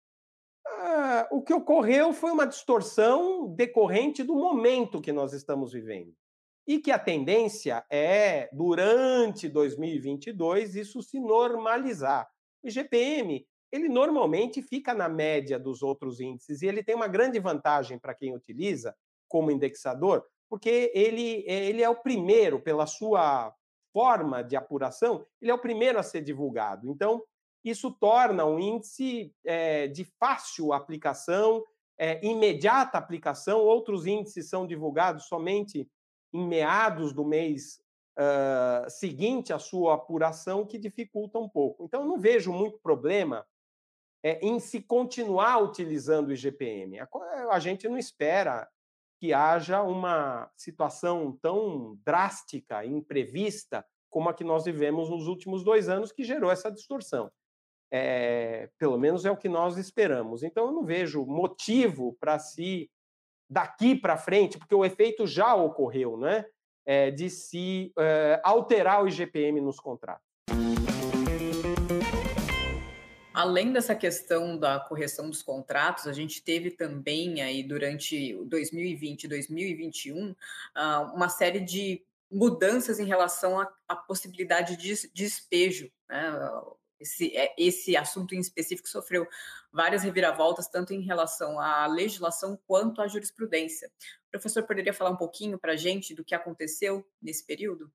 Ah, 0.66 1.28
o 1.32 1.42
que 1.42 1.54
ocorreu 1.54 2.12
foi 2.12 2.32
uma 2.32 2.48
distorção 2.48 3.54
decorrente 3.56 4.24
do 4.24 4.36
momento 4.36 5.02
que 5.02 5.12
nós 5.12 5.34
estamos 5.34 5.72
vivendo 5.72 6.14
e 6.68 6.80
que 6.80 6.92
a 6.92 7.00
tendência 7.00 7.86
é, 7.90 8.50
durante 8.52 9.48
2022, 9.48 10.76
isso 10.76 11.02
se 11.02 11.18
normalizar. 11.20 12.30
O 12.62 12.68
IGPM, 12.68 13.48
ele 13.72 13.88
normalmente 13.88 14.62
fica 14.62 14.94
na 14.94 15.08
média 15.08 15.58
dos 15.58 15.82
outros 15.82 16.20
índices 16.20 16.62
e 16.62 16.68
ele 16.68 16.84
tem 16.84 16.94
uma 16.94 17.08
grande 17.08 17.40
vantagem 17.40 17.98
para 17.98 18.14
quem 18.14 18.36
utiliza 18.36 18.94
como 19.30 19.50
indexador, 19.50 20.26
porque 20.50 20.92
ele, 20.94 21.44
ele 21.48 21.82
é 21.82 21.90
o 21.90 22.02
primeiro, 22.02 22.62
pela 22.62 22.86
sua 22.86 23.54
forma 23.94 24.44
de 24.44 24.56
apuração, 24.56 25.26
ele 25.42 25.52
é 25.52 25.54
o 25.54 25.60
primeiro 25.60 25.98
a 25.98 26.04
ser 26.04 26.22
divulgado. 26.22 26.90
Então, 26.90 27.24
isso 27.64 27.92
torna 27.92 28.46
um 28.46 28.60
índice 28.60 29.34
é, 29.46 29.88
de 29.88 30.06
fácil 30.20 30.72
aplicação, 30.72 31.64
é, 31.98 32.24
imediata 32.26 32.98
aplicação. 32.98 33.60
Outros 33.60 34.06
índices 34.06 34.50
são 34.50 34.66
divulgados 34.66 35.26
somente 35.26 35.90
em 36.34 36.46
meados 36.46 37.14
do 37.14 37.26
mês 37.26 37.82
uh, 38.18 38.90
seguinte 38.90 39.54
à 39.54 39.60
sua 39.60 39.96
apuração 39.96 40.66
que 40.66 40.78
dificulta 40.78 41.40
um 41.40 41.48
pouco. 41.48 41.84
Então, 41.84 42.06
não 42.06 42.18
vejo 42.18 42.52
muito 42.52 42.80
problema 42.80 43.46
é, 44.24 44.40
em 44.46 44.60
se 44.60 44.82
continuar 44.82 45.60
utilizando 45.60 46.30
o 46.30 46.34
IGPM. 46.34 47.00
A, 47.00 47.08
a 47.52 47.60
gente 47.60 47.88
não 47.88 47.98
espera 47.98 48.68
que 49.20 49.34
haja 49.34 49.82
uma 49.82 50.52
situação 50.56 51.38
tão 51.42 51.98
drástica 52.04 52.86
imprevista 52.86 53.86
como 54.10 54.30
a 54.30 54.34
que 54.34 54.44
nós 54.44 54.66
vivemos 54.66 55.10
nos 55.10 55.28
últimos 55.28 55.64
dois 55.64 55.90
anos, 55.90 56.12
que 56.12 56.24
gerou 56.24 56.52
essa 56.52 56.72
distorção. 56.72 57.32
É, 57.92 58.70
pelo 58.78 58.98
menos 58.98 59.26
é 59.26 59.32
o 59.32 59.38
que 59.38 59.50
nós 59.50 59.78
esperamos. 59.78 60.44
Então, 60.44 60.66
eu 60.66 60.72
não 60.72 60.84
vejo 60.84 61.26
motivo 61.26 62.18
para 62.20 62.38
se 62.40 62.90
daqui 63.50 63.96
para 63.96 64.18
frente, 64.18 64.58
porque 64.58 64.76
o 64.76 64.86
efeito 64.86 65.26
já 65.26 65.56
ocorreu, 65.56 66.18
né? 66.18 66.46
É, 66.86 67.12
de 67.12 67.30
se 67.30 67.92
é, 68.00 68.40
alterar 68.44 69.04
o 69.04 69.08
IGPM 69.10 69.60
nos 69.60 69.78
contratos. 69.78 70.26
Além 73.38 73.72
dessa 73.72 73.94
questão 73.94 74.58
da 74.58 74.80
correção 74.80 75.30
dos 75.30 75.44
contratos, 75.44 76.08
a 76.08 76.12
gente 76.12 76.42
teve 76.42 76.72
também 76.72 77.40
aí 77.42 77.62
durante 77.62 78.34
2020 78.46 79.26
e 79.26 79.28
2021 79.28 80.36
uma 81.14 81.30
série 81.30 81.60
de 81.60 82.02
mudanças 82.32 83.00
em 83.00 83.06
relação 83.06 83.60
à, 83.88 83.96
possibilidade 83.96 84.76
de 84.76 85.10
despejo. 85.14 85.92
Né? 86.10 86.32
Esse, 87.00 87.36
é, 87.36 87.54
esse 87.58 87.96
assunto 87.96 88.34
em 88.36 88.40
específico 88.40 88.88
sofreu 88.88 89.28
várias 89.72 90.04
reviravoltas, 90.04 90.68
tanto 90.68 90.94
em 90.94 91.02
relação 91.02 91.60
à 91.60 91.86
legislação 91.88 92.60
quanto 92.68 93.02
à 93.02 93.08
jurisprudência. 93.08 93.92
O 94.28 94.32
professor 94.32 94.64
poderia 94.64 94.94
falar 94.94 95.12
um 95.12 95.18
pouquinho 95.18 95.60
para 95.60 95.74
a 95.74 95.78
gente 95.78 96.14
do 96.14 96.24
que 96.24 96.36
aconteceu 96.36 97.06
nesse 97.22 97.46
período? 97.46 97.92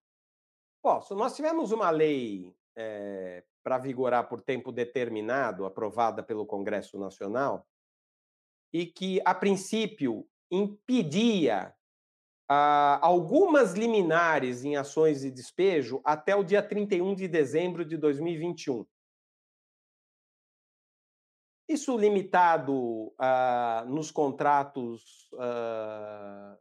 Posso. 0.83 1.15
Nós 1.15 1.37
tivemos 1.37 1.71
uma 1.73 1.91
lei 1.91 2.55
é, 2.77 3.45
para 3.63 3.79
vigorar 3.79 4.29
por 4.29 4.41
tempo 4.41 4.73
determinado, 4.73 5.65
aprovada 5.65 6.23
pelo 6.23 6.47
Congresso 6.47 6.99
Nacional, 6.99 7.67
e 8.73 8.87
que, 8.87 9.21
a 9.25 9.35
princípio, 9.35 10.27
impedia 10.51 11.75
ah, 12.49 12.99
algumas 13.01 13.75
liminares 13.75 14.65
em 14.65 14.77
ações 14.77 15.21
de 15.21 15.31
despejo 15.31 16.01
até 16.05 16.35
o 16.35 16.43
dia 16.43 16.63
31 16.63 17.15
de 17.15 17.29
dezembro 17.29 17.85
de 17.85 17.97
2021. 17.97 18.85
Isso 21.73 21.97
limitado 21.97 23.15
ah, 23.19 23.85
nos 23.89 24.11
contratos 24.11 25.31
ah, 25.39 26.59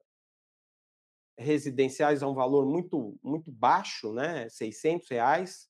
residenciais 1.38 2.24
a 2.24 2.28
um 2.28 2.34
valor 2.34 2.66
muito, 2.66 3.18
muito 3.22 3.52
baixo, 3.52 4.14
né? 4.14 4.48
600 4.50 5.10
reais. 5.10 5.70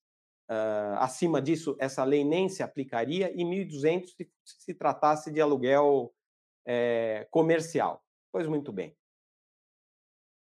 Uh, 0.49 0.99
acima 0.99 1.41
disso, 1.41 1.77
essa 1.79 2.03
lei 2.03 2.25
nem 2.25 2.49
se 2.49 2.61
aplicaria, 2.61 3.31
e 3.33 3.41
1.200 3.41 4.07
se, 4.07 4.29
se 4.43 4.73
tratasse 4.73 5.31
de 5.31 5.39
aluguel 5.39 6.13
é, 6.65 7.25
comercial. 7.31 8.03
Pois 8.33 8.45
muito 8.47 8.69
bem. 8.73 8.93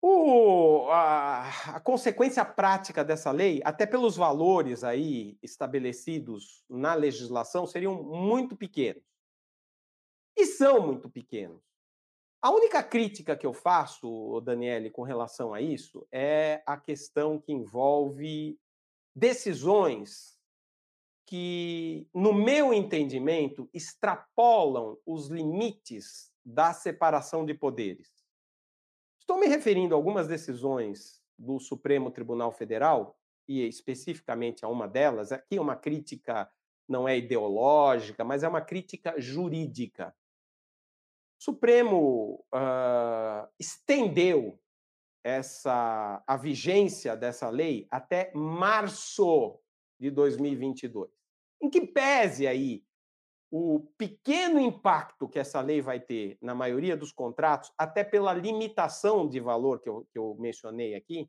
O, 0.02 0.88
a, 0.88 1.76
a, 1.76 1.80
consequência 1.80 2.42
prática 2.42 3.04
dessa 3.04 3.30
lei, 3.30 3.61
até 3.64 3.85
pelos 3.85 4.16
valores 4.16 4.83
aí 4.83 5.37
estabelecidos 5.42 6.64
na 6.69 6.95
legislação, 6.95 7.66
seriam 7.66 8.02
muito 8.02 8.57
pequenos. 8.57 9.04
E 10.37 10.47
são 10.47 10.87
muito 10.87 11.11
pequenos. 11.11 11.62
A 12.40 12.50
única 12.50 12.83
crítica 12.83 13.37
que 13.37 13.47
eu 13.47 13.52
faço, 13.52 14.40
Daniele, 14.40 14.88
com 14.88 15.02
relação 15.02 15.52
a 15.52 15.61
isso, 15.61 16.07
é 16.11 16.62
a 16.64 16.78
questão 16.78 17.38
que 17.38 17.52
envolve 17.52 18.59
decisões 19.14 20.38
que, 21.26 22.09
no 22.14 22.33
meu 22.33 22.73
entendimento, 22.73 23.69
extrapolam 23.75 24.97
os 25.04 25.28
limites 25.28 26.33
da 26.42 26.73
separação 26.73 27.45
de 27.45 27.52
poderes. 27.52 28.19
Estou 29.30 29.38
me 29.40 29.46
referindo 29.46 29.94
a 29.94 29.96
algumas 29.96 30.26
decisões 30.26 31.22
do 31.38 31.60
Supremo 31.60 32.10
Tribunal 32.10 32.50
Federal, 32.50 33.16
e 33.46 33.64
especificamente 33.64 34.64
a 34.64 34.68
uma 34.68 34.88
delas. 34.88 35.30
Aqui 35.30 35.56
é 35.56 35.60
uma 35.60 35.76
crítica 35.76 36.50
não 36.88 37.08
é 37.08 37.16
ideológica, 37.16 38.25
mas 38.25 38.42
é 38.42 38.49
uma 38.49 38.60
crítica 38.60 39.14
jurídica. 39.20 40.12
O 41.40 41.44
Supremo 41.44 42.44
uh, 42.52 43.49
estendeu 43.56 44.60
essa 45.22 46.25
a 46.26 46.37
vigência 46.37 47.16
dessa 47.16 47.49
lei 47.50 47.87
até 47.88 48.32
março 48.34 49.60
de 49.96 50.10
2022. 50.10 51.08
Em 51.62 51.70
que 51.70 51.87
pese 51.87 52.49
aí 52.49 52.84
o 53.50 53.80
pequeno 53.99 54.61
impacto 54.61 55.28
que 55.28 55.38
essa 55.38 55.61
lei 55.61 55.80
vai 55.80 55.99
ter 55.99 56.38
na 56.40 56.54
maioria 56.54 56.97
dos 56.97 57.12
contratos, 57.12 57.73
até 57.76 58.04
pela 58.04 58.33
limitação 58.33 59.28
de 59.28 59.40
valor 59.40 59.80
que 59.80 59.88
eu, 59.88 60.07
que 60.12 60.19
eu 60.19 60.37
mencionei 60.38 60.95
aqui, 60.95 61.28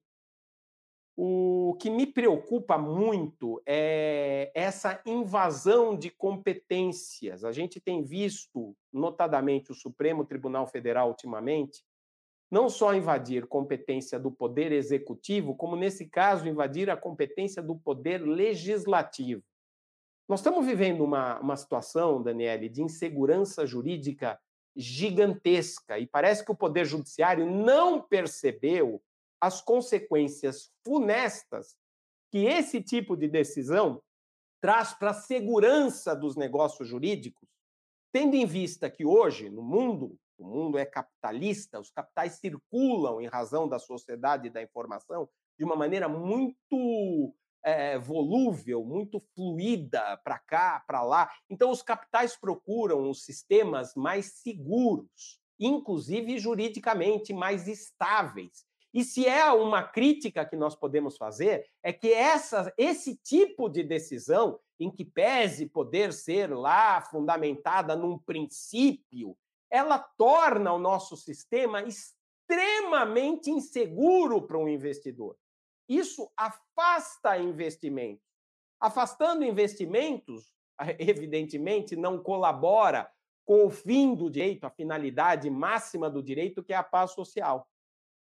o 1.18 1.76
que 1.80 1.90
me 1.90 2.06
preocupa 2.06 2.78
muito 2.78 3.62
é 3.66 4.52
essa 4.56 5.02
invasão 5.06 5.96
de 5.98 6.10
competências. 6.10 7.44
A 7.44 7.52
gente 7.52 7.80
tem 7.80 8.04
visto, 8.04 8.76
notadamente, 8.94 9.72
o 9.72 9.76
Supremo 9.76 10.24
Tribunal 10.24 10.68
Federal 10.68 11.10
ultimamente, 11.10 11.84
não 12.50 12.70
só 12.70 12.94
invadir 12.94 13.48
competência 13.48 14.20
do 14.20 14.32
Poder 14.32 14.72
Executivo, 14.72 15.56
como, 15.56 15.76
nesse 15.76 16.08
caso, 16.08 16.48
invadir 16.48 16.90
a 16.90 16.98
competência 16.98 17.62
do 17.62 17.76
Poder 17.76 18.20
Legislativo. 18.20 19.44
Nós 20.32 20.40
estamos 20.40 20.66
vivendo 20.66 21.04
uma, 21.04 21.42
uma 21.42 21.58
situação, 21.58 22.24
Daniele, 22.24 22.70
de 22.70 22.82
insegurança 22.82 23.66
jurídica 23.66 24.40
gigantesca 24.74 26.00
e 26.00 26.08
parece 26.08 26.46
que 26.46 26.52
o 26.54 26.56
Poder 26.56 26.86
Judiciário 26.86 27.46
não 27.46 28.02
percebeu 28.02 29.04
as 29.42 29.60
consequências 29.60 30.72
funestas 30.86 31.76
que 32.32 32.46
esse 32.46 32.82
tipo 32.82 33.18
de 33.18 33.28
decisão 33.28 34.02
traz 34.62 34.94
para 34.94 35.10
a 35.10 35.14
segurança 35.14 36.16
dos 36.16 36.38
negócios 36.38 36.88
jurídicos, 36.88 37.50
tendo 38.14 38.34
em 38.34 38.46
vista 38.46 38.90
que 38.90 39.04
hoje, 39.04 39.50
no 39.50 39.62
mundo, 39.62 40.18
o 40.38 40.48
mundo 40.48 40.78
é 40.78 40.86
capitalista, 40.86 41.78
os 41.78 41.92
capitais 41.92 42.36
circulam 42.36 43.20
em 43.20 43.28
razão 43.28 43.68
da 43.68 43.78
sociedade 43.78 44.50
da 44.50 44.64
informação 44.64 45.28
de 45.60 45.66
uma 45.66 45.76
maneira 45.76 46.08
muito 46.08 47.36
é, 47.64 47.98
volúvel, 47.98 48.84
muito 48.84 49.20
fluida 49.36 50.18
para 50.24 50.40
cá, 50.40 50.84
para 50.86 51.04
lá. 51.04 51.32
Então, 51.50 51.70
os 51.70 51.82
capitais 51.82 52.36
procuram 52.36 53.10
os 53.10 53.24
sistemas 53.24 53.96
mais 53.96 54.34
seguros, 54.42 55.40
inclusive 55.60 56.40
juridicamente 56.40 57.34
mais 57.34 57.68
estáveis. 57.68 58.66
E 58.94 59.04
se 59.04 59.26
é 59.26 59.50
uma 59.52 59.84
crítica 59.84 60.46
que 60.46 60.56
nós 60.56 60.76
podemos 60.76 61.16
fazer, 61.16 61.66
é 61.82 61.94
que 61.94 62.12
essa, 62.12 62.74
esse 62.78 63.16
tipo 63.16 63.70
de 63.70 63.84
decisão, 63.84 64.60
em 64.80 64.92
que 64.92 65.06
pese 65.06 65.68
poder 65.68 66.12
ser 66.12 66.54
lá 66.54 67.00
fundamentada 67.02 67.96
num 67.96 68.18
princípio, 68.18 69.38
ela 69.70 69.98
torna 69.98 70.74
o 70.74 70.80
nosso 70.80 71.16
sistema 71.16 71.84
extremamente 71.84 73.50
inseguro 73.50 74.42
para 74.42 74.58
um 74.58 74.68
investidor. 74.68 75.38
Isso 75.92 76.32
afasta 76.38 77.38
investimentos. 77.38 78.26
Afastando 78.80 79.44
investimentos, 79.44 80.54
evidentemente, 80.98 81.98
não 81.98 82.24
colabora 82.24 83.12
com 83.44 83.66
o 83.66 83.70
fim 83.70 84.16
do 84.16 84.30
direito, 84.30 84.64
a 84.64 84.70
finalidade 84.70 85.50
máxima 85.50 86.10
do 86.10 86.24
direito, 86.24 86.64
que 86.64 86.72
é 86.72 86.78
a 86.78 86.84
paz 86.84 87.12
social. 87.12 87.68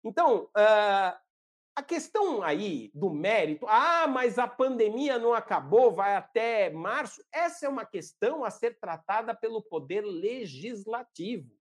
Então, 0.05 0.51
a 0.55 1.83
questão 1.83 2.42
aí 2.42 2.90
do 2.95 3.09
mérito, 3.09 3.66
ah, 3.66 4.07
mas 4.07 4.38
a 4.38 4.47
pandemia 4.47 5.19
não 5.19 5.33
acabou, 5.33 5.90
vai 5.90 6.14
até 6.14 6.69
março, 6.69 7.25
essa 7.33 7.64
é 7.64 7.69
uma 7.71 7.87
questão 7.87 8.45
a 8.45 8.51
ser 8.51 8.79
tratada 8.79 9.35
pelo 9.35 9.62
poder 9.62 10.03
legislativo. 10.03 11.57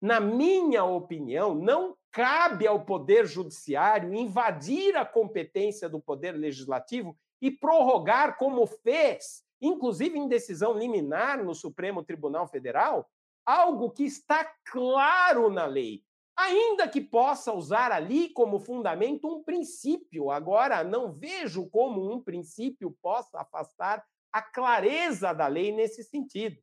Na 0.00 0.20
minha 0.20 0.84
opinião, 0.84 1.54
não 1.54 1.96
cabe 2.10 2.66
ao 2.66 2.84
Poder 2.84 3.26
Judiciário 3.26 4.14
invadir 4.14 4.96
a 4.96 5.04
competência 5.04 5.88
do 5.88 6.00
Poder 6.00 6.32
Legislativo 6.32 7.16
e 7.40 7.50
prorrogar, 7.50 8.36
como 8.36 8.66
fez, 8.66 9.42
inclusive 9.60 10.18
em 10.18 10.28
decisão 10.28 10.78
liminar 10.78 11.42
no 11.42 11.54
Supremo 11.54 12.04
Tribunal 12.04 12.46
Federal, 12.46 13.08
algo 13.44 13.90
que 13.90 14.04
está 14.04 14.44
claro 14.64 15.50
na 15.50 15.66
lei, 15.66 16.02
ainda 16.36 16.88
que 16.88 17.00
possa 17.00 17.52
usar 17.52 17.92
ali 17.92 18.28
como 18.30 18.58
fundamento 18.58 19.28
um 19.28 19.42
princípio. 19.42 20.30
Agora, 20.30 20.82
não 20.82 21.12
vejo 21.12 21.68
como 21.68 22.12
um 22.12 22.20
princípio 22.20 22.96
possa 23.02 23.40
afastar 23.40 24.04
a 24.32 24.42
clareza 24.42 25.32
da 25.32 25.46
lei 25.46 25.72
nesse 25.72 26.02
sentido. 26.02 26.60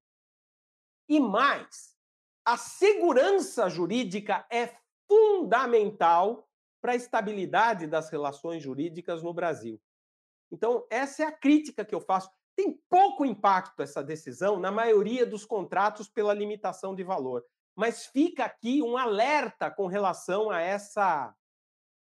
E 1.07 1.19
mais, 1.19 1.90
a 2.45 2.57
segurança 2.57 3.69
jurídica 3.69 4.45
é 4.51 4.73
fundamental 5.07 6.47
para 6.81 6.93
a 6.93 6.95
estabilidade 6.95 7.85
das 7.85 8.09
relações 8.09 8.63
jurídicas 8.63 9.21
no 9.21 9.33
Brasil. 9.33 9.79
Então, 10.51 10.85
essa 10.89 11.23
é 11.23 11.25
a 11.25 11.31
crítica 11.31 11.85
que 11.85 11.93
eu 11.93 12.01
faço. 12.01 12.29
Tem 12.55 12.79
pouco 12.89 13.25
impacto 13.25 13.81
essa 13.81 14.03
decisão 14.03 14.59
na 14.59 14.71
maioria 14.71 15.25
dos 15.25 15.45
contratos 15.45 16.09
pela 16.09 16.33
limitação 16.33 16.93
de 16.93 17.03
valor, 17.03 17.45
mas 17.75 18.05
fica 18.07 18.45
aqui 18.45 18.81
um 18.81 18.97
alerta 18.97 19.71
com 19.71 19.87
relação 19.87 20.49
a 20.49 20.59
essa 20.59 21.33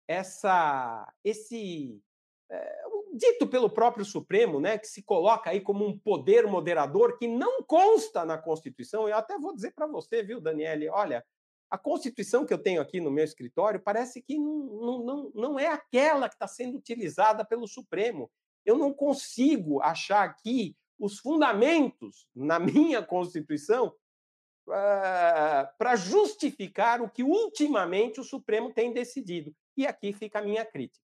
essa 0.08 1.14
esse 1.24 2.02
é, 2.50 2.88
dito 3.14 3.48
pelo 3.48 3.70
próprio 3.70 4.06
Supremo, 4.06 4.60
né, 4.60 4.78
que 4.78 4.88
se 4.88 5.02
coloca 5.04 5.50
aí 5.50 5.62
como 5.62 5.86
um 5.86 5.98
poder 5.98 6.48
moderador 6.48 7.18
que 7.18 7.28
não 7.28 7.62
consta 7.64 8.26
na 8.26 8.38
Constituição. 8.38 9.08
Eu 9.08 9.18
até 9.18 9.38
vou 9.38 9.54
dizer 9.54 9.72
para 9.74 9.88
você, 9.88 10.24
viu, 10.24 10.40
Daniele, 10.40 10.90
olha, 10.90 11.24
a 11.70 11.78
Constituição 11.78 12.46
que 12.46 12.54
eu 12.54 12.58
tenho 12.58 12.82
aqui 12.82 13.00
no 13.00 13.12
meu 13.12 13.24
escritório 13.24 13.80
parece 13.80 14.22
que 14.22 14.38
não, 14.38 15.04
não, 15.04 15.32
não 15.34 15.60
é 15.60 15.68
aquela 15.68 16.28
que 16.28 16.36
está 16.36 16.48
sendo 16.48 16.78
utilizada 16.78 17.46
pelo 17.46 17.68
Supremo. 17.68 18.30
Eu 18.66 18.78
não 18.78 18.94
consigo 18.94 19.82
achar 19.82 20.24
aqui 20.24 20.76
os 21.00 21.18
fundamentos 21.20 22.28
na 22.36 22.60
minha 22.60 23.02
Constituição 23.02 23.94
ah, 24.70 25.74
para 25.78 25.96
justificar 25.96 27.02
o 27.02 27.10
que 27.10 27.24
ultimamente 27.24 28.20
o 28.20 28.24
Supremo 28.24 28.74
tem 28.74 28.94
decidido. 28.94 29.56
E 29.76 29.88
aqui 29.88 30.14
fica 30.14 30.40
a 30.40 30.44
minha 30.44 30.66
crítica. 30.66 31.11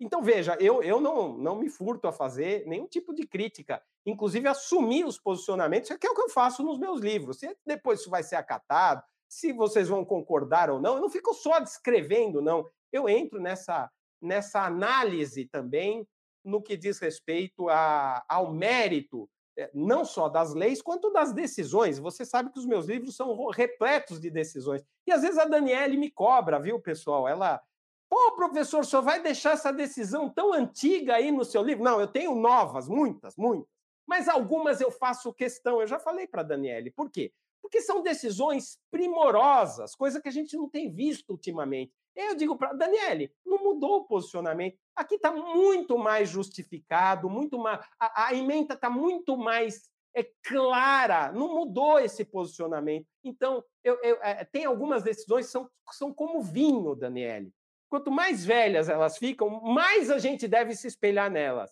Então, 0.00 0.22
veja, 0.22 0.56
eu, 0.60 0.82
eu 0.82 1.00
não, 1.00 1.36
não 1.36 1.56
me 1.56 1.68
furto 1.68 2.06
a 2.06 2.12
fazer 2.12 2.64
nenhum 2.66 2.86
tipo 2.86 3.12
de 3.12 3.26
crítica, 3.26 3.82
inclusive 4.06 4.46
assumir 4.46 5.04
os 5.04 5.18
posicionamentos, 5.18 5.88
que 5.88 6.06
é 6.06 6.10
o 6.10 6.14
que 6.14 6.20
eu 6.20 6.28
faço 6.28 6.62
nos 6.62 6.78
meus 6.78 7.00
livros. 7.00 7.38
Se 7.38 7.56
depois 7.66 8.00
isso 8.00 8.10
vai 8.10 8.22
ser 8.22 8.36
acatado, 8.36 9.02
se 9.28 9.52
vocês 9.52 9.88
vão 9.88 10.04
concordar 10.04 10.70
ou 10.70 10.80
não, 10.80 10.94
eu 10.94 11.02
não 11.02 11.10
fico 11.10 11.34
só 11.34 11.58
descrevendo, 11.58 12.40
não. 12.40 12.68
Eu 12.92 13.08
entro 13.08 13.40
nessa, 13.40 13.90
nessa 14.22 14.64
análise 14.64 15.46
também 15.46 16.06
no 16.44 16.62
que 16.62 16.76
diz 16.76 16.98
respeito 16.98 17.68
a, 17.68 18.24
ao 18.28 18.52
mérito, 18.52 19.28
eh, 19.56 19.70
não 19.74 20.04
só 20.04 20.28
das 20.28 20.54
leis, 20.54 20.80
quanto 20.80 21.12
das 21.12 21.32
decisões. 21.32 21.98
Você 21.98 22.24
sabe 22.24 22.50
que 22.50 22.58
os 22.58 22.64
meus 22.64 22.86
livros 22.86 23.16
são 23.16 23.48
repletos 23.48 24.20
de 24.20 24.30
decisões. 24.30 24.82
E 25.06 25.12
às 25.12 25.22
vezes 25.22 25.36
a 25.38 25.44
Daniele 25.44 25.96
me 25.96 26.10
cobra, 26.10 26.58
viu, 26.58 26.80
pessoal? 26.80 27.28
Ela. 27.28 27.60
Pô, 28.08 28.32
professor, 28.36 28.84
só 28.84 29.00
vai 29.00 29.20
deixar 29.22 29.52
essa 29.52 29.72
decisão 29.72 30.30
tão 30.30 30.52
antiga 30.52 31.14
aí 31.14 31.30
no 31.30 31.44
seu 31.44 31.62
livro? 31.62 31.84
Não, 31.84 32.00
eu 32.00 32.06
tenho 32.06 32.34
novas, 32.34 32.88
muitas, 32.88 33.36
muitas. 33.36 33.68
Mas 34.06 34.28
algumas 34.28 34.80
eu 34.80 34.90
faço 34.90 35.32
questão. 35.34 35.80
Eu 35.80 35.86
já 35.86 35.98
falei 35.98 36.26
para 36.26 36.40
a 36.40 36.44
Daniele. 36.44 36.90
Por 36.90 37.10
quê? 37.10 37.32
Porque 37.60 37.82
são 37.82 38.02
decisões 38.02 38.78
primorosas, 38.90 39.94
coisa 39.94 40.22
que 40.22 40.28
a 40.28 40.32
gente 40.32 40.56
não 40.56 40.68
tem 40.68 40.90
visto 40.90 41.30
ultimamente. 41.30 41.92
Eu 42.16 42.34
digo 42.34 42.56
para 42.56 42.72
Daniele, 42.72 43.30
não 43.44 43.58
mudou 43.62 43.98
o 43.98 44.04
posicionamento. 44.04 44.78
Aqui 44.96 45.16
está 45.16 45.30
muito 45.30 45.98
mais 45.98 46.30
justificado, 46.30 47.28
muito 47.28 47.58
mais. 47.58 47.80
A, 48.00 48.28
a 48.28 48.34
emenda 48.34 48.74
está 48.74 48.88
muito 48.88 49.36
mais 49.36 49.90
é 50.14 50.24
clara, 50.42 51.30
não 51.32 51.54
mudou 51.54 51.98
esse 52.00 52.24
posicionamento. 52.24 53.06
Então, 53.22 53.62
eu, 53.84 54.00
eu, 54.02 54.16
é, 54.22 54.44
tem 54.44 54.64
algumas 54.64 55.02
decisões 55.02 55.46
que 55.46 55.52
são, 55.52 55.70
são 55.92 56.12
como 56.12 56.42
vinho, 56.42 56.96
Daniele. 56.96 57.52
Quanto 57.88 58.10
mais 58.10 58.44
velhas 58.44 58.88
elas 58.88 59.16
ficam, 59.16 59.48
mais 59.62 60.10
a 60.10 60.18
gente 60.18 60.46
deve 60.46 60.74
se 60.74 60.86
espelhar 60.86 61.30
nelas. 61.30 61.70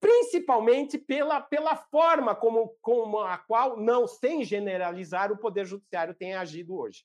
Principalmente 0.00 0.96
pela, 0.96 1.40
pela 1.40 1.74
forma 1.74 2.32
como, 2.34 2.76
como 2.80 3.18
a 3.18 3.36
qual, 3.36 3.76
não 3.76 4.06
sem 4.06 4.44
generalizar, 4.44 5.32
o 5.32 5.36
Poder 5.36 5.66
Judiciário 5.66 6.14
tem 6.14 6.34
agido 6.34 6.78
hoje. 6.78 7.04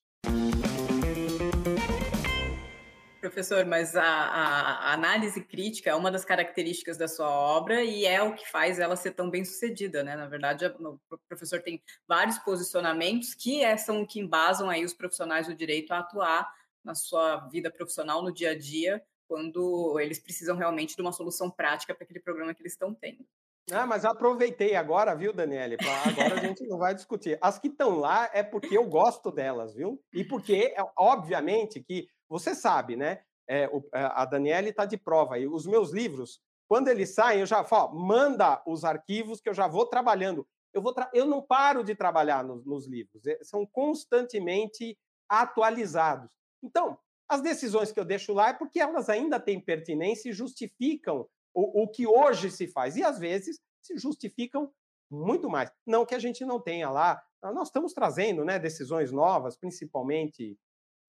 Professor, 3.20 3.66
mas 3.66 3.96
a, 3.96 4.04
a, 4.04 4.94
análise 4.94 5.42
crítica 5.42 5.89
é 5.89 5.96
uma 5.96 6.12
das 6.12 6.26
características 6.26 6.98
da 6.98 7.08
sua 7.08 7.30
obra 7.30 7.82
e 7.82 8.06
é 8.06 8.22
o 8.22 8.36
que 8.36 8.48
faz 8.52 8.78
ela 8.78 8.98
ser 8.98 9.12
tão 9.12 9.30
bem 9.30 9.46
sucedida, 9.46 10.04
né? 10.04 10.16
Na 10.16 10.28
verdade, 10.28 10.66
o 10.66 11.00
professor 11.28 11.62
tem 11.62 11.82
vários 12.08 12.38
posicionamentos 12.38 13.34
que 13.34 13.63
é, 13.63 13.78
são 13.78 14.06
que 14.06 14.20
embasam 14.20 14.70
aí 14.70 14.84
os 14.84 14.94
profissionais 14.94 15.48
do 15.48 15.56
direito 15.56 15.92
a 15.94 16.00
atuar 16.00 16.54
na 16.84 16.96
sua 16.96 17.48
vida 17.48 17.72
profissional 17.72 18.22
no 18.22 18.34
dia 18.34 18.52
a 18.52 18.58
dia, 18.58 19.04
quando 19.28 20.00
eles 20.00 20.19
precisam 20.19 20.58
realmente 20.58 20.96
de 20.96 21.02
uma 21.02 21.12
solução 21.12 21.50
prática 21.50 21.93
para 21.93 22.04
aquele 22.04 22.19
problema 22.19 22.54
que 22.54 22.62
eles 22.62 22.74
estão 22.74 22.93
tendo. 22.93 23.26
Ah, 23.72 23.86
mas 23.86 24.04
aproveitei 24.04 24.76
agora, 24.76 25.15
viu, 25.15 25.32
Daniele? 25.32 25.78
Agora 26.06 26.36
a 26.36 26.39
gente 26.39 26.67
não 26.67 26.78
vai 26.78 26.93
discutir. 26.93 27.38
As 27.41 27.58
que 27.58 27.69
estão 27.69 27.98
lá 27.98 28.30
é 28.34 28.43
porque 28.43 28.78
eu 28.78 28.86
gosto 28.86 29.32
delas, 29.32 29.74
viu? 29.74 30.02
E 30.12 30.24
porque, 30.24 30.74
é, 30.76 30.84
obviamente, 30.98 31.82
que 31.82 32.08
você 32.28 32.54
sabe, 32.54 32.98
né? 32.98 33.22
É, 33.48 33.67
o, 33.67 33.82
é, 33.93 34.04
a 34.04 34.26
Daniele 34.26 34.69
está 34.69 34.86
de 34.86 34.98
prova 34.98 35.36
aí. 35.36 35.48
Os 35.48 35.65
meus 35.65 35.91
livros, 35.91 36.41
quando 36.67 36.89
eles 36.89 37.13
saem, 37.15 37.39
eu 37.39 37.46
já 37.46 37.63
falo, 37.63 37.98
manda 37.98 38.62
os 38.67 38.84
arquivos 38.84 39.39
que 39.39 39.48
eu 39.48 39.54
já 39.54 39.67
vou 39.67 39.86
trabalhando. 39.86 40.46
Eu, 40.74 40.82
vou 40.82 40.93
tra 40.93 41.10
eu 41.13 41.26
não 41.26 41.41
paro 41.41 41.84
de 41.84 41.96
trabalhar 41.96 42.43
nos, 42.43 42.88
livros, 42.88 43.26
é, 43.26 43.39
são 43.43 43.65
constantemente 43.65 44.98
atualizados. 45.30 46.42
Então, 46.63 46.97
as 47.28 47.41
decisões 47.41 47.91
que 47.91 47.99
eu 47.99 48.06
deixo 48.06 48.34
lá 48.34 48.49
é 48.49 48.54
porque 48.54 48.80
elas 48.80 49.10
ainda 49.10 49.39
têm 49.39 49.60
pertinência 49.60 50.30
e 50.30 50.34
justificam 50.34 51.28
o, 51.54 51.84
o 51.84 51.88
que 51.88 52.08
hoje 52.08 52.49
se 52.49 52.67
faz. 52.67 52.95
E 52.95 53.04
às 53.04 53.19
vezes 53.19 53.60
se 53.82 53.97
justificam 53.97 54.71
muito 55.12 55.49
mais. 55.49 55.71
Não 55.86 56.06
que 56.06 56.15
a 56.15 56.19
gente 56.19 56.45
não 56.45 56.60
tenha 56.60 56.89
lá. 56.89 57.21
Nós 57.41 57.67
estamos 57.67 57.93
trazendo 57.93 58.45
né, 58.45 58.58
decisões 58.58 59.12
novas, 59.12 59.58
principalmente 59.58 60.58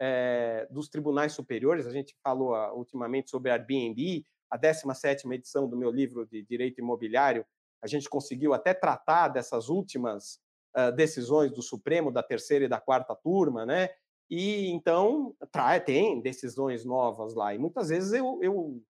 é, 0.00 0.66
dos 0.70 0.88
tribunais 0.88 1.32
superiores. 1.32 1.86
A 1.86 1.90
gente 1.90 2.14
falou 2.22 2.52
uh, 2.52 2.76
ultimamente 2.76 3.30
sobre 3.30 3.50
Airbnb, 3.50 4.24
a 4.50 4.56
17 4.56 5.28
edição 5.32 5.68
do 5.68 5.76
meu 5.76 5.90
livro 5.90 6.26
de 6.26 6.42
Direito 6.42 6.80
Imobiliário. 6.80 7.46
A 7.82 7.86
gente 7.86 8.08
conseguiu 8.08 8.52
até 8.52 8.74
tratar 8.74 9.28
dessas 9.28 9.68
últimas 9.68 10.40
uh, 10.76 10.92
decisões 10.94 11.52
do 11.52 11.62
Supremo, 11.62 12.10
da 12.10 12.22
terceira 12.22 12.64
e 12.64 12.68
da 12.68 12.80
quarta 12.80 13.14
turma, 13.14 13.64
né? 13.64 13.90
E 14.30 14.68
então 14.68 15.34
tem 15.84 16.20
decisões 16.20 16.84
novas 16.84 17.34
lá. 17.34 17.54
E 17.54 17.58
muitas 17.58 17.88
vezes 17.88 18.12
eu, 18.12 18.38
eu, 18.42 18.82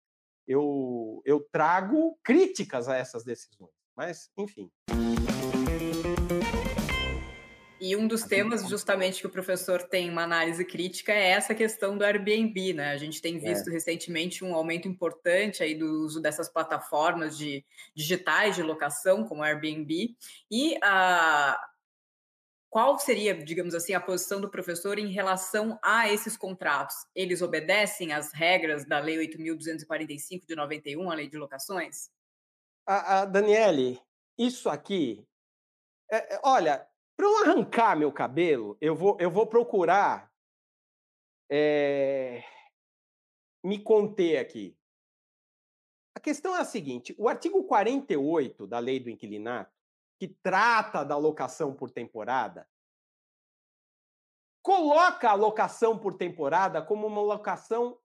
eu, 0.47 1.23
eu 1.25 1.47
trago 1.51 2.19
críticas 2.23 2.89
a 2.89 2.97
essas 2.97 3.25
decisões. 3.25 3.73
Mas, 3.97 4.31
enfim. 4.37 4.71
E 7.81 7.95
um 7.97 8.09
dos 8.09 8.23
temas, 8.23 8.67
justamente, 8.67 9.21
que 9.21 9.27
o 9.27 9.31
professor 9.31 9.83
tem 9.83 10.09
uma 10.09 10.23
análise 10.23 10.65
crítica 10.65 11.13
é 11.13 11.33
essa 11.33 11.55
questão 11.55 11.99
do 11.99 12.03
Airbnb, 12.03 12.73
né? 12.73 12.93
A 12.93 12.97
gente 12.97 13.21
tem 13.21 13.39
visto 13.39 13.69
é. 13.69 13.73
recentemente 13.75 14.43
um 14.43 14.55
aumento 14.55 14.89
importante 14.89 15.63
aí 15.63 15.75
do 15.75 15.85
uso 16.03 16.19
dessas 16.19 16.49
plataformas 16.49 17.37
de 17.37 17.63
digitais 17.95 18.57
de 18.57 18.63
locação, 18.63 19.25
como 19.25 19.43
Airbnb, 19.43 20.17
e 20.51 20.79
a 20.83 21.61
qual 22.75 22.99
seria, 22.99 23.33
digamos 23.33 23.73
assim, 23.73 23.95
a 23.95 24.01
posição 24.01 24.41
do 24.41 24.51
professor 24.51 24.99
em 24.99 25.07
relação 25.07 25.79
a 25.81 26.13
esses 26.13 26.37
contratos? 26.37 27.07
Eles 27.15 27.41
obedecem 27.41 28.13
às 28.13 28.33
regras 28.33 28.85
da 28.85 28.99
Lei 28.99 29.17
8.245 29.29 30.45
de 30.45 30.57
91, 30.57 31.09
a 31.09 31.15
Lei 31.15 31.29
de 31.29 31.39
Locações? 31.39 32.11
A, 32.85 33.21
a 33.21 33.25
Daniele, 33.27 34.03
isso 34.37 34.69
aqui, 34.69 35.25
é, 36.11 36.35
é 36.35 36.41
olha, 36.43 36.85
para 37.17 37.27
eu 37.27 37.45
arrancar 37.45 37.97
meu 37.97 38.11
cabelo, 38.11 38.77
eu 38.81 38.97
vou, 38.97 39.17
eu 39.21 39.31
vou 39.31 39.47
procurar 39.47 40.29
é, 41.49 42.43
me 43.63 43.79
conter 43.79 44.39
aqui. 44.39 44.77
A 46.13 46.19
questão 46.19 46.57
é 46.57 46.61
a 46.61 46.65
seguinte: 46.65 47.15
o 47.17 47.29
artigo 47.29 47.63
48 47.63 48.67
da 48.67 48.81
lei 48.81 48.99
do 48.99 49.11
inquilinato, 49.11 49.74
que 50.19 50.29
trata 50.29 51.05
da 51.05 51.17
locação 51.17 51.75
por 51.75 51.91
temporada, 51.91 52.69
coloca 54.63 55.31
a 55.31 55.35
locação 55.35 55.99
por 55.99 56.15
temporada 56.15 56.81
como 56.81 57.07
uma 57.07 57.21
locação 57.21 57.99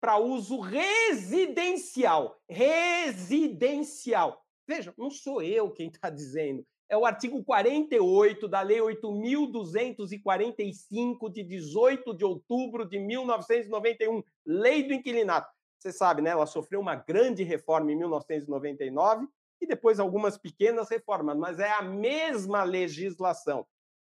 para 0.00 0.18
uso 0.18 0.60
residencial. 0.60 2.40
Residencial. 2.48 4.44
Veja, 4.68 4.94
não 4.96 5.10
sou 5.10 5.42
eu 5.42 5.70
quem 5.70 5.88
está 5.88 6.10
dizendo 6.10 6.64
é 6.88 6.96
o 6.96 7.04
artigo 7.04 7.42
48 7.42 8.46
da 8.48 8.62
Lei 8.62 8.78
8.245, 8.78 11.32
de 11.32 11.42
18 11.42 12.16
de 12.16 12.24
outubro 12.24 12.88
de 12.88 12.96
1991, 12.98 14.22
Lei 14.44 14.84
do 14.84 14.94
Inquilinato. 14.94 15.50
Você 15.78 15.92
sabe, 15.92 16.22
né? 16.22 16.30
Ela 16.30 16.46
sofreu 16.46 16.80
uma 16.80 16.94
grande 16.94 17.42
reforma 17.42 17.92
em 17.92 17.96
1999 17.96 19.28
e 19.60 19.66
depois 19.66 19.98
algumas 19.98 20.36
pequenas 20.36 20.88
reformas, 20.88 21.36
mas 21.36 21.58
é 21.58 21.70
a 21.70 21.82
mesma 21.82 22.62
legislação. 22.62 23.66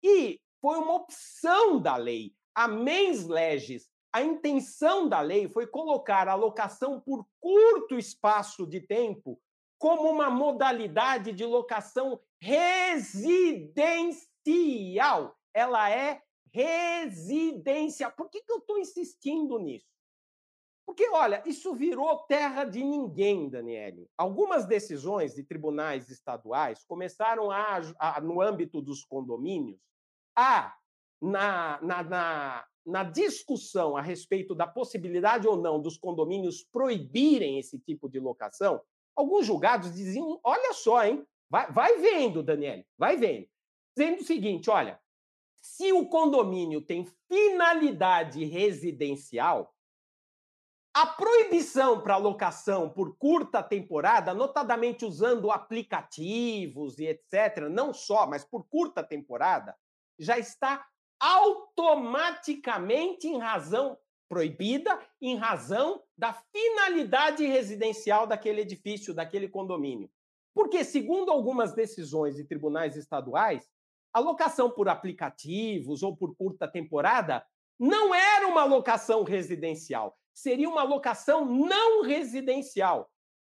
E 0.03 0.41
foi 0.61 0.79
uma 0.79 0.95
opção 0.95 1.81
da 1.81 1.97
lei, 1.97 2.35
a 2.55 2.69
mens 2.69 3.27
legis. 3.27 3.91
A 4.13 4.23
intenção 4.23 5.09
da 5.09 5.21
lei 5.21 5.49
foi 5.49 5.67
colocar 5.67 6.29
a 6.29 6.35
locação 6.35 7.01
por 7.01 7.27
curto 7.41 7.97
espaço 7.97 8.67
de 8.67 8.81
tempo 8.81 9.41
como 9.79 10.09
uma 10.09 10.31
modalidade 10.31 11.33
de 11.33 11.45
locação 11.45 12.21
residencial. 12.41 15.37
Ela 15.53 15.91
é 15.91 16.23
residencial. 16.53 18.13
Por 18.13 18.31
que, 18.31 18.43
que 18.43 18.53
eu 18.53 18.59
estou 18.59 18.79
insistindo 18.79 19.59
nisso? 19.59 19.92
Porque, 20.93 21.09
olha, 21.09 21.43
isso 21.47 21.75
virou 21.75 22.19
terra 22.29 22.65
de 22.65 22.85
ninguém, 22.85 23.49
Daniele. 23.49 24.07
Algumas 24.17 24.67
decisões 24.67 25.35
de 25.35 25.43
tribunais 25.43 26.11
estaduais 26.11 26.85
começaram 26.85 27.51
a, 27.51 27.81
a 27.99 28.21
no 28.21 28.43
âmbito 28.43 28.83
dos 28.83 29.03
condomínios, 29.03 29.81
a, 30.37 30.77
na, 31.21 31.81
na, 31.81 32.03
na, 32.03 32.67
na 32.85 33.05
discussão 33.05 33.97
a 33.97 34.03
respeito 34.03 34.55
da 34.55 34.67
possibilidade 34.67 35.49
ou 35.49 35.57
não 35.57 35.81
dos 35.81 35.97
condomínios 35.97 36.63
proibirem 36.71 37.59
esse 37.59 37.79
tipo 37.79 38.07
de 38.07 38.21
locação, 38.21 38.83
Alguns 39.15 39.47
julgados 39.47 39.95
diziam: 39.95 40.41
olha 40.43 40.73
só, 40.73 41.05
hein? 41.05 41.27
Vai, 41.51 41.71
vai 41.71 41.99
vendo, 41.99 42.43
Daniele, 42.43 42.87
vai 42.97 43.17
vendo. 43.17 43.47
Dizendo 43.97 44.21
o 44.21 44.25
seguinte: 44.25 44.71
olha, 44.71 44.99
se 45.61 45.93
o 45.93 46.09
condomínio 46.09 46.81
tem 46.81 47.07
finalidade 47.29 48.45
residencial, 48.45 49.75
a 50.95 51.07
proibição 51.07 52.03
para 52.03 52.19
locação 52.19 52.91
por 52.91 53.17
curta 53.17 53.63
temporada, 53.63 54.35
notadamente 54.35 55.07
usando 55.07 55.51
aplicativos 55.51 56.99
e 56.99 57.07
etc., 57.07 57.71
não 57.71 57.95
só, 57.95 58.27
mas 58.27 58.45
por 58.45 58.69
curta 58.69 59.03
temporada, 59.03 59.75
já 60.19 60.39
está 60.39 60.87
automaticamente 61.19 63.27
em 63.27 63.39
razão 63.39 63.97
proibida 64.29 64.99
em 65.21 65.37
razão 65.37 66.03
da 66.17 66.33
finalidade 66.33 67.45
residencial 67.45 68.27
daquele 68.27 68.63
edifício, 68.63 69.13
daquele 69.13 69.47
condomínio. 69.47 70.11
Porque, 70.55 70.85
segundo 70.85 71.31
algumas 71.31 71.75
decisões 71.75 72.37
de 72.37 72.45
tribunais 72.45 72.97
estaduais, 72.97 73.69
a 74.11 74.21
locação 74.21 74.71
por 74.71 74.89
aplicativos 74.89 76.03
ou 76.03 76.17
por 76.17 76.35
curta 76.35 76.67
temporada 76.67 77.47
não 77.79 78.15
era 78.15 78.47
uma 78.47 78.65
locação 78.65 79.23
residencial, 79.23 80.17
seria 80.35 80.69
uma 80.69 80.83
locação 80.83 81.45
não 81.45 82.03
residencial. 82.03 83.11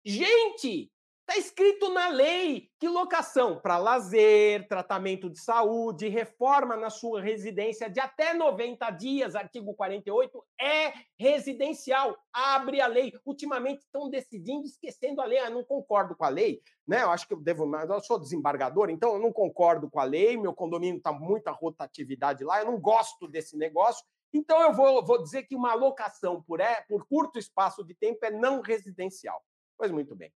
Gente, 0.05 0.91
Está 1.29 1.37
escrito 1.37 1.89
na 1.89 2.07
lei 2.07 2.69
que 2.79 2.87
locação 2.87 3.59
para 3.59 3.77
lazer, 3.77 4.65
tratamento 4.69 5.29
de 5.29 5.37
saúde, 5.37 6.07
reforma 6.07 6.77
na 6.77 6.89
sua 6.89 7.21
residência 7.21 7.89
de 7.89 7.99
até 7.99 8.33
90 8.33 8.89
dias, 8.91 9.35
artigo 9.35 9.73
48, 9.73 10.41
é 10.57 10.93
residencial. 11.19 12.17
Abre 12.31 12.79
a 12.79 12.87
lei. 12.87 13.11
Ultimamente 13.25 13.79
estão 13.79 14.09
decidindo, 14.09 14.65
esquecendo 14.65 15.19
a 15.19 15.25
lei. 15.25 15.39
Ah, 15.39 15.49
não 15.49 15.65
concordo 15.65 16.15
com 16.15 16.23
a 16.23 16.29
lei, 16.29 16.61
né? 16.87 17.03
Eu 17.03 17.11
acho 17.11 17.27
que 17.27 17.33
eu 17.33 17.41
devo. 17.41 17.69
Eu 17.75 17.99
sou 17.99 18.17
desembargador, 18.17 18.89
então 18.89 19.15
eu 19.15 19.19
não 19.19 19.33
concordo 19.33 19.89
com 19.89 19.99
a 19.99 20.05
lei. 20.05 20.37
Meu 20.37 20.53
condomínio 20.53 20.99
está 20.99 21.11
muita 21.11 21.51
rotatividade 21.51 22.45
lá, 22.45 22.61
eu 22.61 22.67
não 22.67 22.79
gosto 22.79 23.27
desse 23.27 23.57
negócio. 23.57 24.01
Então 24.33 24.61
eu 24.61 24.73
vou, 24.73 25.05
vou 25.05 25.21
dizer 25.21 25.43
que 25.43 25.55
uma 25.55 25.73
locação 25.73 26.41
por, 26.43 26.59
é, 26.59 26.81
por 26.81 27.05
curto 27.07 27.39
espaço 27.39 27.83
de 27.83 27.93
tempo 27.93 28.25
é 28.25 28.31
não 28.31 28.61
residencial. 28.61 29.43
Pois 29.77 29.91
muito 29.91 30.15
bem. 30.15 30.31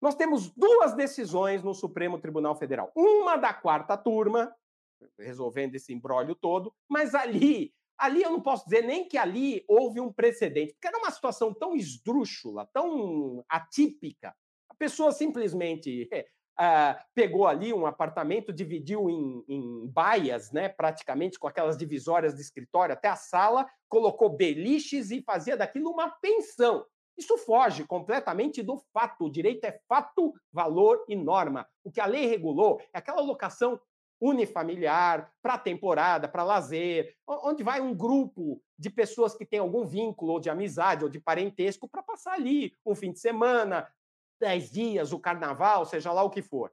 Nós 0.00 0.14
temos 0.16 0.50
duas 0.50 0.94
decisões 0.94 1.62
no 1.62 1.74
Supremo 1.74 2.18
Tribunal 2.18 2.56
Federal. 2.56 2.90
Uma 2.96 3.36
da 3.36 3.54
quarta 3.54 3.96
turma, 3.96 4.52
resolvendo 5.18 5.76
esse 5.76 5.92
embrólio 5.92 6.34
todo, 6.34 6.74
mas 6.88 7.14
ali, 7.14 7.72
ali 7.96 8.22
eu 8.22 8.30
não 8.30 8.40
posso 8.40 8.64
dizer 8.64 8.82
nem 8.82 9.06
que 9.06 9.16
ali 9.16 9.64
houve 9.68 10.00
um 10.00 10.12
precedente, 10.12 10.72
porque 10.72 10.88
era 10.88 10.98
uma 10.98 11.10
situação 11.10 11.54
tão 11.54 11.76
esdrúxula, 11.76 12.68
tão 12.72 13.44
atípica. 13.48 14.34
A 14.68 14.74
pessoa 14.74 15.12
simplesmente 15.12 16.08
Uh, 16.58 16.94
pegou 17.14 17.46
ali 17.46 17.72
um 17.72 17.86
apartamento, 17.86 18.52
dividiu 18.52 19.08
em, 19.08 19.44
em, 19.48 19.86
baias, 19.86 20.52
né, 20.52 20.68
praticamente 20.68 21.38
com 21.38 21.48
aquelas 21.48 21.78
divisórias 21.78 22.34
de 22.34 22.42
escritório 22.42 22.92
até 22.92 23.08
a 23.08 23.16
sala, 23.16 23.66
colocou 23.88 24.28
beliches 24.28 25.10
e 25.10 25.22
fazia 25.22 25.56
daquilo 25.56 25.90
uma 25.90 26.10
pensão. 26.10 26.84
Isso 27.16 27.36
foge 27.38 27.84
completamente 27.84 28.62
do 28.62 28.78
fato. 28.92 29.24
O 29.24 29.30
direito 29.30 29.64
é 29.64 29.78
fato, 29.88 30.32
valor 30.52 31.04
e 31.08 31.16
norma. 31.16 31.66
O 31.84 31.90
que 31.90 32.00
a 32.00 32.06
lei 32.06 32.26
regulou 32.26 32.80
é 32.92 32.98
aquela 32.98 33.20
locação 33.20 33.80
unifamiliar, 34.20 35.32
para 35.42 35.58
temporada, 35.58 36.28
para 36.28 36.44
lazer, 36.44 37.12
onde 37.26 37.64
vai 37.64 37.80
um 37.80 37.92
grupo 37.92 38.62
de 38.78 38.88
pessoas 38.88 39.34
que 39.34 39.44
têm 39.44 39.58
algum 39.58 39.84
vínculo 39.84 40.34
ou 40.34 40.40
de 40.40 40.48
amizade 40.48 41.02
ou 41.02 41.10
de 41.10 41.18
parentesco 41.18 41.88
para 41.88 42.04
passar 42.04 42.34
ali 42.34 42.72
um 42.86 42.94
fim 42.94 43.10
de 43.10 43.18
semana, 43.18 43.88
dez 44.42 44.70
dias, 44.70 45.12
o 45.12 45.18
carnaval, 45.18 45.86
seja 45.86 46.12
lá 46.12 46.22
o 46.22 46.30
que 46.30 46.42
for. 46.42 46.72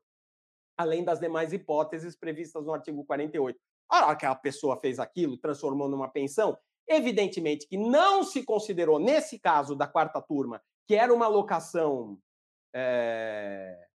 Além 0.77 1.03
das 1.03 1.19
demais 1.19 1.53
hipóteses 1.53 2.15
previstas 2.15 2.65
no 2.65 2.73
artigo 2.73 3.05
48. 3.05 3.59
A 3.89 4.07
hora 4.07 4.15
que 4.15 4.25
a 4.25 4.35
pessoa 4.35 4.79
fez 4.79 4.99
aquilo, 4.99 5.37
transformou 5.37 5.87
numa 5.87 6.09
pensão, 6.09 6.57
Evidentemente 6.89 7.67
que 7.67 7.77
não 7.77 8.23
se 8.23 8.43
considerou, 8.43 8.97
nesse 8.97 9.37
caso 9.37 9.75
da 9.75 9.85
quarta 9.85 10.19
turma, 10.19 10.59
que 10.87 10.95
era 10.95 11.13
uma 11.13 11.27
locação 11.27 12.19
é, 12.73 13.87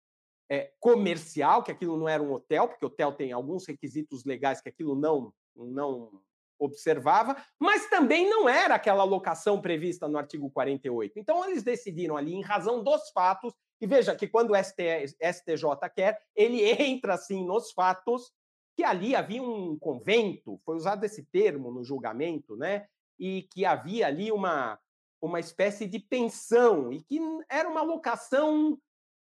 é, 0.47 0.71
comercial, 0.79 1.63
que 1.63 1.71
aquilo 1.71 1.97
não 1.97 2.07
era 2.07 2.21
um 2.21 2.31
hotel, 2.31 2.67
porque 2.67 2.85
hotel 2.85 3.11
tem 3.11 3.31
alguns 3.31 3.65
requisitos 3.65 4.23
legais 4.23 4.61
que 4.61 4.69
aquilo 4.69 4.95
não, 4.95 5.33
não 5.55 6.21
observava, 6.59 7.35
mas 7.59 7.89
também 7.89 8.29
não 8.29 8.47
era 8.47 8.75
aquela 8.75 9.03
locação 9.03 9.61
prevista 9.61 10.07
no 10.07 10.17
artigo 10.17 10.49
48. 10.49 11.19
Então, 11.19 11.43
eles 11.45 11.63
decidiram 11.63 12.17
ali, 12.17 12.33
em 12.33 12.41
razão 12.41 12.83
dos 12.83 13.09
fatos, 13.11 13.53
e 13.81 13.87
veja 13.87 14.15
que 14.15 14.27
quando 14.27 14.51
o 14.51 14.55
STJ 14.55 15.89
quer, 15.93 16.21
ele 16.35 16.63
entra 16.81 17.15
assim 17.15 17.45
nos 17.45 17.71
fatos 17.71 18.31
que 18.75 18.83
ali 18.83 19.15
havia 19.15 19.41
um 19.41 19.77
convento, 19.77 20.59
foi 20.65 20.75
usado 20.75 21.03
esse 21.03 21.23
termo 21.25 21.71
no 21.71 21.83
julgamento, 21.83 22.55
né? 22.55 22.87
E 23.19 23.43
que 23.51 23.65
havia 23.65 24.07
ali 24.07 24.31
uma, 24.31 24.79
uma 25.21 25.39
espécie 25.39 25.85
de 25.85 25.99
pensão, 25.99 26.91
e 26.91 27.03
que 27.03 27.19
era 27.49 27.69
uma 27.69 27.81
locação 27.81 28.79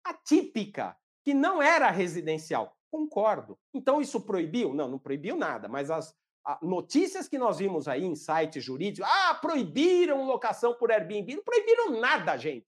atípica, 0.03 0.95
que 1.23 1.33
não 1.33 1.61
era 1.61 1.89
residencial. 1.89 2.75
Concordo. 2.91 3.57
Então, 3.73 4.01
isso 4.01 4.21
proibiu? 4.21 4.73
Não, 4.73 4.87
não 4.87 4.99
proibiu 4.99 5.35
nada, 5.35 5.67
mas 5.67 5.89
as 5.89 6.13
notícias 6.61 7.27
que 7.27 7.37
nós 7.37 7.59
vimos 7.59 7.87
aí 7.87 8.03
em 8.03 8.15
sites 8.15 8.63
jurídicos, 8.63 9.09
ah, 9.11 9.35
proibiram 9.35 10.25
locação 10.25 10.73
por 10.73 10.91
Airbnb, 10.91 11.35
não 11.35 11.43
proibiram 11.43 11.99
nada, 11.99 12.37
gente. 12.37 12.67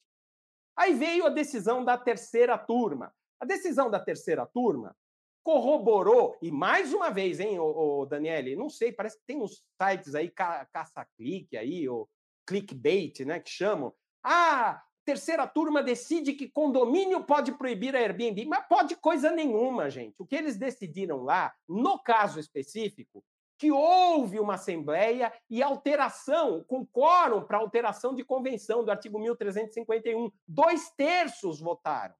Aí 0.75 0.93
veio 0.93 1.25
a 1.25 1.29
decisão 1.29 1.83
da 1.83 1.97
terceira 1.97 2.57
turma. 2.57 3.13
A 3.39 3.45
decisão 3.45 3.89
da 3.89 3.99
terceira 3.99 4.45
turma 4.45 4.95
corroborou, 5.43 6.37
e 6.41 6.49
mais 6.49 6.93
uma 6.93 7.09
vez, 7.09 7.39
hein, 7.39 7.59
o, 7.59 8.01
o 8.01 8.05
Daniele, 8.05 8.55
não 8.55 8.69
sei, 8.69 8.93
parece 8.93 9.17
que 9.17 9.25
tem 9.25 9.41
uns 9.41 9.61
sites 9.81 10.15
aí, 10.15 10.29
ca, 10.29 10.65
caça-clique 10.71 11.57
aí, 11.57 11.87
ou 11.89 12.09
clickbait, 12.47 13.25
né, 13.25 13.39
que 13.39 13.49
chamam. 13.49 13.93
Ah, 14.23 14.81
terceira 15.03 15.45
turma 15.45 15.83
decide 15.83 16.33
que 16.33 16.49
condomínio 16.49 17.23
pode 17.25 17.51
proibir 17.51 17.93
a 17.95 17.99
Airbnb, 17.99 18.45
mas 18.45 18.65
pode 18.67 18.95
coisa 18.95 19.31
nenhuma, 19.31 19.89
gente. 19.89 20.15
O 20.17 20.25
que 20.25 20.35
eles 20.35 20.57
decidiram 20.57 21.23
lá, 21.23 21.53
no 21.67 21.99
caso 21.99 22.39
específico, 22.39 23.23
que 23.63 23.71
houve 23.71 24.41
uma 24.41 24.55
assembleia 24.55 25.31
e 25.49 25.63
alteração, 25.63 26.65
com 26.65 26.85
quórum 26.85 27.41
para 27.45 27.59
alteração 27.59 28.13
de 28.13 28.21
convenção 28.21 28.83
do 28.83 28.91
artigo 28.91 29.17
1351. 29.17 30.29
Dois 30.45 30.89
terços 30.97 31.61
votaram. 31.61 32.13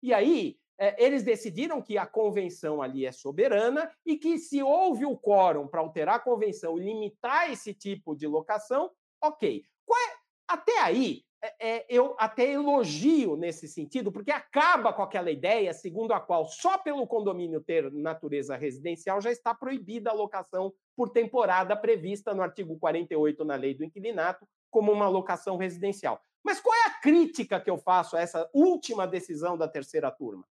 E 0.00 0.14
aí, 0.14 0.56
é, 0.78 1.04
eles 1.04 1.24
decidiram 1.24 1.82
que 1.82 1.98
a 1.98 2.06
convenção 2.06 2.80
ali 2.80 3.04
é 3.04 3.10
soberana 3.10 3.90
e 4.06 4.16
que 4.16 4.38
se 4.38 4.62
houve 4.62 5.04
o 5.04 5.18
quórum 5.18 5.66
para 5.66 5.80
alterar 5.80 6.14
a 6.14 6.20
convenção 6.20 6.78
e 6.78 6.84
limitar 6.84 7.50
esse 7.50 7.74
tipo 7.74 8.14
de 8.14 8.28
locação, 8.28 8.92
ok. 9.20 9.64
É, 9.90 10.16
até 10.46 10.78
aí, 10.82 11.24
é, 11.46 11.76
é, 11.76 11.86
eu 11.88 12.16
até 12.18 12.50
elogio 12.50 13.36
nesse 13.36 13.68
sentido, 13.68 14.10
porque 14.10 14.30
acaba 14.30 14.92
com 14.92 15.02
aquela 15.02 15.30
ideia 15.30 15.72
segundo 15.72 16.12
a 16.12 16.20
qual 16.20 16.44
só 16.46 16.78
pelo 16.78 17.06
condomínio 17.06 17.60
ter 17.60 17.92
natureza 17.92 18.56
residencial 18.56 19.20
já 19.20 19.30
está 19.30 19.54
proibida 19.54 20.10
a 20.10 20.14
locação 20.14 20.72
por 20.96 21.10
temporada 21.10 21.76
prevista 21.76 22.34
no 22.34 22.42
artigo 22.42 22.78
48 22.78 23.44
na 23.44 23.54
lei 23.54 23.74
do 23.74 23.84
inquilinato 23.84 24.46
como 24.70 24.90
uma 24.92 25.08
locação 25.08 25.56
residencial. 25.56 26.20
Mas 26.44 26.60
qual 26.60 26.74
é 26.74 26.86
a 26.88 27.00
crítica 27.00 27.60
que 27.60 27.70
eu 27.70 27.78
faço 27.78 28.16
a 28.16 28.20
essa 28.20 28.48
última 28.52 29.06
decisão 29.06 29.56
da 29.56 29.68
terceira 29.68 30.10
turma? 30.10 30.46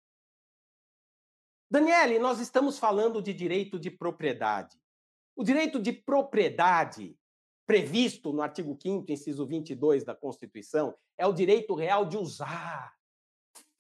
Daniele, 1.70 2.18
nós 2.18 2.38
estamos 2.38 2.78
falando 2.78 3.22
de 3.22 3.33
direito 3.33 3.78
de 3.78 3.90
propriedade. 3.90 4.78
O 5.35 5.42
direito 5.42 5.81
de 5.81 5.92
propriedade, 5.92 7.16
previsto 7.66 8.33
no 8.33 8.42
artigo 8.42 8.77
5, 8.81 9.11
inciso 9.11 9.46
22 9.46 10.05
da 10.05 10.14
Constituição, 10.14 10.94
é 11.16 11.27
o 11.27 11.33
direito 11.33 11.75
real 11.75 12.05
de 12.05 12.16
usar, 12.16 12.94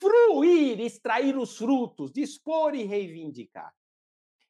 fruir, 0.00 0.80
extrair 0.80 1.36
os 1.36 1.56
frutos, 1.56 2.12
dispor 2.12 2.74
e 2.74 2.84
reivindicar. 2.84 3.74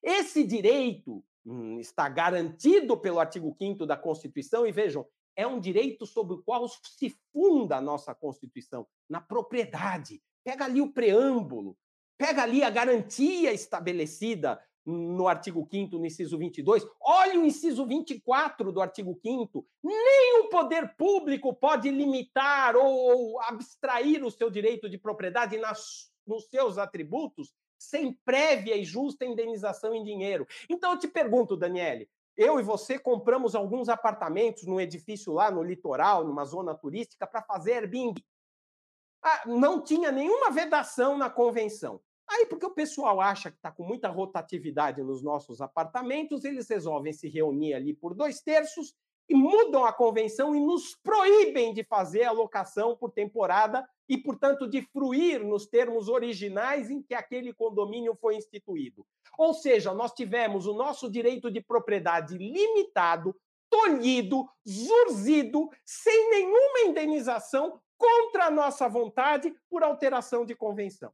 Esse 0.02 0.44
direito 0.44 1.24
hum, 1.44 1.78
está 1.78 2.08
garantido 2.08 2.96
pelo 2.96 3.20
artigo 3.20 3.54
5 3.58 3.86
da 3.86 3.96
Constituição, 3.96 4.66
e 4.66 4.72
vejam, 4.72 5.06
é 5.34 5.46
um 5.46 5.60
direito 5.60 6.06
sobre 6.06 6.34
o 6.34 6.42
qual 6.42 6.68
se 6.68 7.16
funda 7.32 7.76
a 7.76 7.80
nossa 7.80 8.14
Constituição, 8.14 8.86
na 9.08 9.20
propriedade. 9.20 10.22
Pega 10.44 10.64
ali 10.64 10.80
o 10.80 10.92
preâmbulo, 10.92 11.76
Pega 12.22 12.44
ali 12.44 12.62
a 12.62 12.70
garantia 12.70 13.52
estabelecida 13.52 14.62
no 14.84 15.28
artigo 15.28 15.66
5 15.70 15.98
no 15.98 16.06
inciso 16.06 16.36
22. 16.36 16.86
Olha 17.00 17.38
o 17.38 17.44
inciso 17.44 17.86
24 17.86 18.72
do 18.72 18.80
artigo 18.80 19.18
5 19.22 19.66
Nem 19.82 20.40
o 20.40 20.48
poder 20.48 20.94
público 20.96 21.54
pode 21.54 21.90
limitar 21.90 22.76
ou, 22.76 23.40
abstrair 23.42 24.24
o 24.24 24.30
seu 24.30 24.50
direito 24.50 24.88
de 24.88 24.98
propriedade 24.98 25.56
nas, 25.58 26.10
nos 26.26 26.48
seus 26.48 26.78
atributos 26.78 27.52
sem 27.78 28.12
prévia 28.24 28.76
e 28.76 28.84
justa 28.84 29.24
indenização 29.24 29.94
em 29.94 30.04
dinheiro. 30.04 30.46
Então 30.68 30.92
eu 30.92 30.98
te 30.98 31.08
pergunto, 31.08 31.56
Daniele, 31.56 32.08
eu 32.36 32.58
e 32.58 32.62
você 32.62 32.98
compramos 32.98 33.54
alguns 33.54 33.88
apartamentos 33.88 34.64
num 34.64 34.80
edifício 34.80 35.32
lá 35.32 35.50
no 35.50 35.62
litoral, 35.62 36.24
numa 36.24 36.44
zona 36.44 36.74
turística, 36.74 37.26
para 37.26 37.42
fazer 37.42 37.74
Airbnb. 37.74 38.24
Ah, 39.22 39.42
não 39.46 39.82
tinha 39.82 40.10
nenhuma 40.10 40.50
vedação 40.50 41.16
na 41.16 41.28
convenção. 41.28 42.00
Aí, 42.28 42.46
porque 42.46 42.66
o 42.66 42.74
pessoal 42.74 43.20
acha 43.20 43.50
que 43.50 43.56
está 43.56 43.70
com 43.70 43.84
muita 43.84 44.08
rotatividade 44.08 45.02
nos 45.02 45.22
nossos 45.22 45.60
apartamentos, 45.60 46.44
eles 46.44 46.68
resolvem 46.68 47.12
se 47.12 47.28
reunir 47.28 47.74
ali 47.74 47.94
por 47.94 48.14
dois 48.14 48.40
terços 48.40 48.94
e 49.28 49.34
mudam 49.34 49.84
a 49.84 49.92
convenção 49.92 50.54
e 50.54 50.60
nos 50.60 50.96
proíbem 50.96 51.72
de 51.72 51.84
fazer 51.84 52.24
a 52.24 52.32
locação 52.32 52.96
por 52.96 53.12
temporada 53.12 53.86
e, 54.08 54.18
portanto, 54.18 54.68
de 54.68 54.82
fruir 54.82 55.44
nos 55.44 55.66
termos 55.66 56.08
originais 56.08 56.90
em 56.90 57.02
que 57.02 57.14
aquele 57.14 57.52
condomínio 57.52 58.16
foi 58.20 58.36
instituído. 58.36 59.06
Ou 59.38 59.54
seja, 59.54 59.94
nós 59.94 60.12
tivemos 60.12 60.66
o 60.66 60.74
nosso 60.74 61.10
direito 61.10 61.50
de 61.50 61.60
propriedade 61.60 62.36
limitado 62.36 63.34
tolhido, 63.72 64.46
zurzido, 64.68 65.70
sem 65.82 66.28
nenhuma 66.28 66.80
indenização, 66.80 67.80
contra 67.96 68.46
a 68.46 68.50
nossa 68.50 68.86
vontade, 68.86 69.54
por 69.70 69.82
alteração 69.82 70.44
de 70.44 70.54
convenção. 70.54 71.10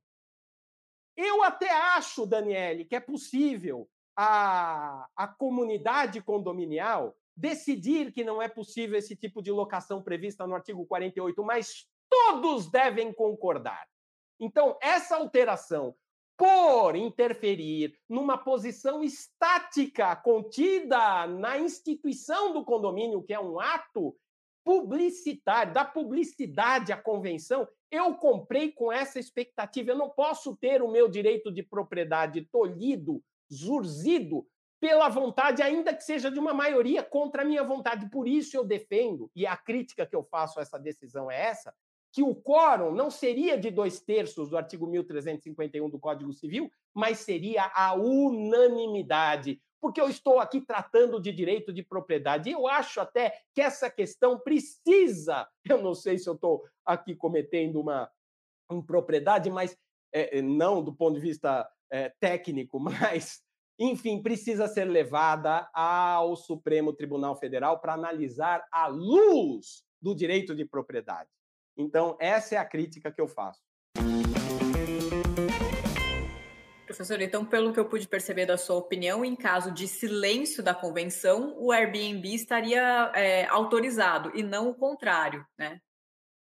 Eu 1.20 1.42
até 1.42 1.68
acho, 1.68 2.24
Daniele, 2.24 2.84
que 2.84 2.94
é 2.94 3.00
possível 3.00 3.90
a, 4.16 5.04
a 5.16 5.26
comunidade 5.26 6.22
condominial 6.22 7.12
decidir 7.36 8.12
que 8.12 8.22
não 8.22 8.40
é 8.40 8.48
possível 8.48 8.96
esse 8.96 9.16
tipo 9.16 9.42
de 9.42 9.50
locação 9.50 10.00
prevista 10.00 10.46
no 10.46 10.54
artigo 10.54 10.86
48, 10.86 11.42
mas 11.42 11.88
todos 12.08 12.70
devem 12.70 13.12
concordar. 13.12 13.84
Então, 14.38 14.78
essa 14.80 15.16
alteração, 15.16 15.92
por 16.36 16.94
interferir 16.94 17.98
numa 18.08 18.38
posição 18.38 19.02
estática 19.02 20.14
contida 20.14 21.26
na 21.26 21.58
instituição 21.58 22.52
do 22.52 22.64
condomínio, 22.64 23.24
que 23.24 23.34
é 23.34 23.40
um 23.40 23.58
ato 23.58 24.16
publicitário, 24.64 25.72
da 25.72 25.84
publicidade 25.84 26.92
à 26.92 26.96
convenção, 26.96 27.66
eu 27.90 28.14
comprei 28.14 28.72
com 28.72 28.92
essa 28.92 29.18
expectativa. 29.18 29.90
Eu 29.90 29.96
não 29.96 30.10
posso 30.10 30.56
ter 30.56 30.82
o 30.82 30.90
meu 30.90 31.08
direito 31.08 31.52
de 31.52 31.62
propriedade 31.62 32.46
tolhido, 32.52 33.22
zurzido, 33.52 34.46
pela 34.80 35.08
vontade, 35.08 35.62
ainda 35.62 35.92
que 35.92 36.04
seja 36.04 36.30
de 36.30 36.38
uma 36.38 36.54
maioria 36.54 37.02
contra 37.02 37.42
a 37.42 37.44
minha 37.44 37.64
vontade. 37.64 38.08
Por 38.10 38.28
isso 38.28 38.56
eu 38.56 38.64
defendo, 38.64 39.30
e 39.34 39.46
a 39.46 39.56
crítica 39.56 40.06
que 40.06 40.14
eu 40.14 40.22
faço 40.22 40.58
a 40.58 40.62
essa 40.62 40.78
decisão 40.78 41.30
é 41.30 41.46
essa, 41.46 41.74
que 42.12 42.22
o 42.22 42.34
quórum 42.34 42.94
não 42.94 43.10
seria 43.10 43.58
de 43.58 43.70
dois 43.70 44.00
terços 44.00 44.48
do 44.48 44.56
artigo 44.56 44.86
1351 44.86 45.90
do 45.90 45.98
Código 45.98 46.32
Civil, 46.32 46.70
mas 46.94 47.18
seria 47.18 47.70
a 47.74 47.94
unanimidade, 47.94 49.60
porque 49.80 50.00
eu 50.00 50.08
estou 50.08 50.40
aqui 50.40 50.60
tratando 50.60 51.20
de 51.20 51.32
direito 51.32 51.72
de 51.72 51.82
propriedade. 51.82 52.50
Eu 52.50 52.66
acho 52.66 53.00
até 53.00 53.40
que 53.54 53.60
essa 53.60 53.90
questão 53.90 54.38
precisa, 54.38 55.48
eu 55.68 55.82
não 55.82 55.94
sei 55.94 56.18
se 56.18 56.28
eu 56.28 56.34
estou 56.34 56.64
aqui 56.84 57.14
cometendo 57.14 57.80
uma 57.80 58.10
impropriedade, 58.70 59.50
mas 59.50 59.76
é, 60.12 60.42
não 60.42 60.82
do 60.82 60.94
ponto 60.94 61.14
de 61.14 61.20
vista 61.20 61.68
é, 61.90 62.12
técnico, 62.20 62.78
mas 62.80 63.42
enfim, 63.78 64.20
precisa 64.20 64.66
ser 64.66 64.86
levada 64.86 65.70
ao 65.72 66.34
Supremo 66.34 66.92
Tribunal 66.92 67.36
Federal 67.36 67.78
para 67.78 67.94
analisar 67.94 68.66
a 68.72 68.88
luz 68.88 69.84
do 70.02 70.14
direito 70.14 70.54
de 70.54 70.64
propriedade. 70.64 71.30
Então, 71.76 72.16
essa 72.20 72.56
é 72.56 72.58
a 72.58 72.64
crítica 72.64 73.12
que 73.12 73.20
eu 73.20 73.28
faço. 73.28 73.67
Professor, 76.88 77.20
então, 77.20 77.44
pelo 77.44 77.70
que 77.70 77.78
eu 77.78 77.86
pude 77.86 78.08
perceber 78.08 78.46
da 78.46 78.56
sua 78.56 78.76
opinião, 78.76 79.22
em 79.22 79.36
caso 79.36 79.70
de 79.70 79.86
silêncio 79.86 80.62
da 80.62 80.74
convenção, 80.74 81.54
o 81.58 81.70
Airbnb 81.70 82.34
estaria 82.34 83.12
é, 83.14 83.44
autorizado 83.44 84.32
e 84.34 84.42
não 84.42 84.70
o 84.70 84.74
contrário, 84.74 85.46
né? 85.58 85.82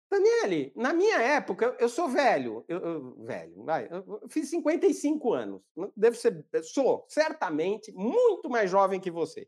Daniele, 0.07 0.71
na 0.75 0.93
minha 0.93 1.19
época, 1.19 1.75
eu 1.79 1.89
sou 1.89 2.07
velho, 2.07 2.63
eu, 2.67 2.77
eu, 2.77 3.15
velho, 3.25 3.63
vai, 3.63 3.87
eu 3.89 4.21
fiz 4.29 4.51
55 4.51 5.33
anos, 5.33 5.63
devo 5.97 6.15
ser, 6.15 6.45
sou 6.61 7.07
certamente 7.09 7.91
muito 7.91 8.51
mais 8.51 8.69
jovem 8.69 8.99
que 8.99 9.09
você. 9.09 9.47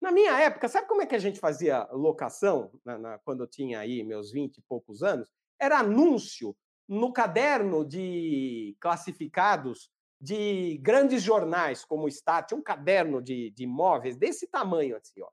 Na 0.00 0.12
minha 0.12 0.40
época, 0.40 0.68
sabe 0.68 0.86
como 0.86 1.02
é 1.02 1.06
que 1.06 1.16
a 1.16 1.20
gente 1.20 1.40
fazia 1.40 1.88
locação, 1.90 2.70
na, 2.84 2.96
na, 2.96 3.18
quando 3.18 3.42
eu 3.42 3.48
tinha 3.48 3.80
aí 3.80 4.04
meus 4.04 4.30
20 4.30 4.58
e 4.58 4.62
poucos 4.62 5.02
anos? 5.02 5.28
Era 5.58 5.80
anúncio 5.80 6.56
no 6.88 7.12
caderno 7.12 7.84
de 7.84 8.76
classificados 8.78 9.90
de 10.20 10.76
grandes 10.78 11.22
jornais, 11.22 11.84
como 11.84 12.04
o 12.04 12.08
Stat, 12.08 12.54
um 12.54 12.62
caderno 12.62 13.22
de, 13.22 13.50
de 13.50 13.64
imóveis 13.64 14.16
desse 14.16 14.46
tamanho 14.46 14.96
assim, 14.96 15.22
ó. 15.22 15.28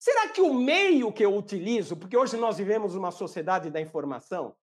Será 0.00 0.28
que 0.28 0.40
o 0.40 0.54
meio 0.54 1.12
que 1.12 1.24
eu 1.24 1.36
utilizo, 1.36 1.96
porque 1.96 2.16
hoje 2.16 2.36
nós 2.36 2.56
vivemos 2.56 2.94
uma 2.94 3.10
sociedade 3.10 3.70
da 3.70 3.80
informação, 3.80 4.54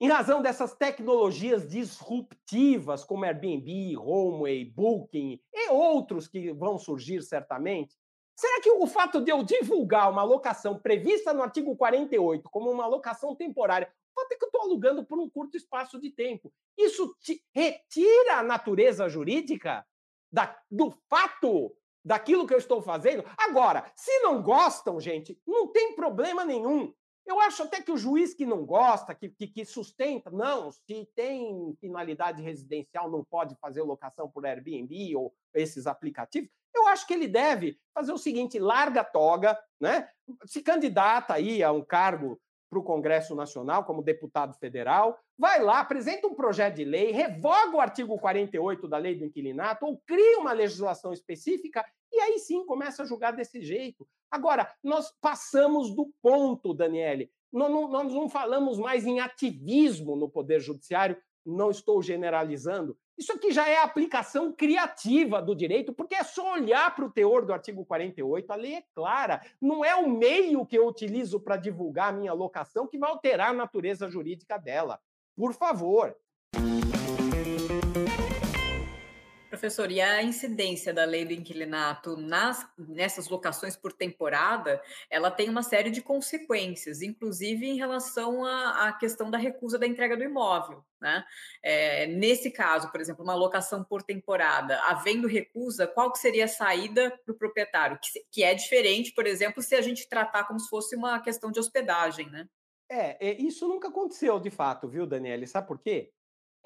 em 0.00 0.08
razão 0.08 0.42
dessas 0.42 0.74
tecnologias 0.74 1.68
disruptivas 1.68 3.02
como 3.02 3.24
Airbnb, 3.24 3.96
Homeway, 3.96 4.64
Booking 4.64 5.40
e 5.52 5.70
outros 5.70 6.28
que 6.28 6.52
vão 6.52 6.78
surgir 6.78 7.22
certamente, 7.22 7.96
será 8.38 8.60
que 8.60 8.70
o 8.70 8.86
fato 8.86 9.20
de 9.20 9.32
eu 9.32 9.42
divulgar 9.42 10.10
uma 10.10 10.22
locação 10.22 10.78
prevista 10.78 11.32
no 11.32 11.42
artigo 11.42 11.74
48 11.74 12.48
como 12.50 12.70
uma 12.70 12.86
locação 12.86 13.34
temporária, 13.34 13.90
fato 14.16 14.38
que 14.38 14.44
eu 14.44 14.48
estou 14.48 14.62
alugando 14.62 15.04
por 15.04 15.18
um 15.18 15.28
curto 15.28 15.56
espaço 15.56 16.00
de 16.00 16.10
tempo, 16.10 16.52
isso 16.76 17.14
retira 17.54 18.38
a 18.38 18.42
natureza 18.42 19.08
jurídica 19.08 19.86
da, 20.32 20.58
do 20.70 20.90
fato 21.08 21.76
daquilo 22.04 22.46
que 22.46 22.54
eu 22.54 22.58
estou 22.58 22.80
fazendo. 22.80 23.24
Agora, 23.36 23.90
se 23.94 24.18
não 24.20 24.42
gostam, 24.42 25.00
gente, 25.00 25.38
não 25.46 25.68
tem 25.68 25.94
problema 25.94 26.44
nenhum. 26.44 26.92
Eu 27.26 27.40
acho 27.40 27.64
até 27.64 27.82
que 27.82 27.90
o 27.90 27.96
juiz 27.96 28.32
que 28.32 28.46
não 28.46 28.64
gosta, 28.64 29.12
que, 29.12 29.28
que, 29.28 29.48
que, 29.48 29.64
sustenta, 29.64 30.30
não, 30.30 30.70
se 30.70 31.04
tem 31.16 31.76
finalidade 31.80 32.40
residencial, 32.40 33.10
não 33.10 33.24
pode 33.24 33.56
fazer 33.56 33.82
locação 33.82 34.30
por 34.30 34.46
Airbnb 34.46 35.16
ou 35.16 35.34
esses 35.52 35.88
aplicativos. 35.88 36.48
Eu 36.72 36.86
acho 36.86 37.04
que 37.04 37.14
ele 37.14 37.26
deve 37.26 37.80
fazer 37.92 38.12
o 38.12 38.18
seguinte: 38.18 38.60
larga 38.60 39.00
a 39.00 39.04
toga, 39.04 39.58
né? 39.80 40.08
Se 40.44 40.62
candidata 40.62 41.34
aí 41.34 41.64
a 41.64 41.72
um 41.72 41.84
cargo 41.84 42.40
para 42.68 42.78
o 42.78 42.82
Congresso 42.82 43.34
Nacional 43.34 43.84
como 43.84 44.02
deputado 44.02 44.54
federal, 44.54 45.18
vai 45.38 45.62
lá, 45.62 45.80
apresenta 45.80 46.26
um 46.26 46.34
projeto 46.34 46.76
de 46.76 46.84
lei, 46.84 47.12
revoga 47.12 47.76
o 47.76 47.80
artigo 47.80 48.18
48 48.18 48.88
da 48.88 48.98
lei 48.98 49.14
do 49.14 49.24
inquilinato 49.24 49.86
ou 49.86 50.00
cria 50.06 50.38
uma 50.38 50.52
legislação 50.52 51.12
específica 51.12 51.84
e 52.12 52.20
aí 52.20 52.38
sim 52.38 52.64
começa 52.64 53.02
a 53.02 53.06
julgar 53.06 53.32
desse 53.32 53.62
jeito. 53.62 54.06
Agora, 54.30 54.72
nós 54.82 55.12
passamos 55.20 55.94
do 55.94 56.10
ponto, 56.22 56.74
Daniele. 56.74 57.30
Nós 57.52 57.70
não, 57.70 57.88
nós 57.88 58.12
não 58.12 58.28
falamos 58.28 58.78
mais 58.78 59.06
em 59.06 59.20
ativismo 59.20 60.16
no 60.16 60.28
Poder 60.28 60.60
Judiciário, 60.60 61.16
não 61.44 61.70
estou 61.70 62.02
generalizando. 62.02 62.98
Isso 63.18 63.32
aqui 63.32 63.50
já 63.50 63.66
é 63.66 63.78
a 63.78 63.84
aplicação 63.84 64.52
criativa 64.52 65.40
do 65.40 65.54
direito, 65.54 65.92
porque 65.92 66.14
é 66.14 66.22
só 66.22 66.52
olhar 66.52 66.94
para 66.94 67.06
o 67.06 67.10
teor 67.10 67.46
do 67.46 67.52
artigo 67.52 67.84
48, 67.84 68.50
a 68.50 68.56
lei 68.56 68.74
é 68.74 68.84
clara. 68.94 69.40
Não 69.60 69.82
é 69.82 69.94
o 69.94 70.08
meio 70.08 70.66
que 70.66 70.76
eu 70.76 70.86
utilizo 70.86 71.40
para 71.40 71.56
divulgar 71.56 72.10
a 72.10 72.16
minha 72.16 72.34
locação 72.34 72.86
que 72.86 72.98
vai 72.98 73.10
alterar 73.10 73.50
a 73.50 73.54
natureza 73.54 74.08
jurídica 74.08 74.58
dela. 74.58 75.00
Por 75.34 75.54
favor. 75.54 76.14
Professor, 79.56 79.90
e 79.90 80.02
a 80.02 80.22
incidência 80.22 80.92
da 80.92 81.06
lei 81.06 81.24
do 81.24 81.32
inquilinato 81.32 82.14
nas, 82.14 82.68
nessas 82.76 83.26
locações 83.26 83.74
por 83.74 83.90
temporada, 83.90 84.82
ela 85.08 85.30
tem 85.30 85.48
uma 85.48 85.62
série 85.62 85.88
de 85.88 86.02
consequências, 86.02 87.00
inclusive 87.00 87.64
em 87.66 87.78
relação 87.78 88.44
à, 88.44 88.88
à 88.88 88.92
questão 88.92 89.30
da 89.30 89.38
recusa 89.38 89.78
da 89.78 89.86
entrega 89.86 90.14
do 90.14 90.22
imóvel. 90.22 90.84
Né? 91.00 91.24
É, 91.62 92.06
nesse 92.06 92.50
caso, 92.50 92.92
por 92.92 93.00
exemplo, 93.00 93.24
uma 93.24 93.34
locação 93.34 93.82
por 93.82 94.02
temporada, 94.02 94.78
havendo 94.82 95.26
recusa, 95.26 95.86
qual 95.86 96.12
que 96.12 96.18
seria 96.18 96.44
a 96.44 96.48
saída 96.48 97.18
para 97.24 97.32
o 97.32 97.38
proprietário? 97.38 97.98
Que, 97.98 98.20
que 98.30 98.42
é 98.44 98.54
diferente, 98.54 99.14
por 99.14 99.26
exemplo, 99.26 99.62
se 99.62 99.74
a 99.74 99.80
gente 99.80 100.06
tratar 100.06 100.44
como 100.44 100.60
se 100.60 100.68
fosse 100.68 100.94
uma 100.94 101.18
questão 101.18 101.50
de 101.50 101.58
hospedagem, 101.58 102.28
né? 102.28 102.46
É, 102.90 103.30
é 103.30 103.40
isso 103.40 103.66
nunca 103.66 103.88
aconteceu 103.88 104.38
de 104.38 104.50
fato, 104.50 104.86
viu, 104.86 105.06
Daniele? 105.06 105.46
Sabe 105.46 105.66
por 105.66 105.78
quê? 105.78 106.12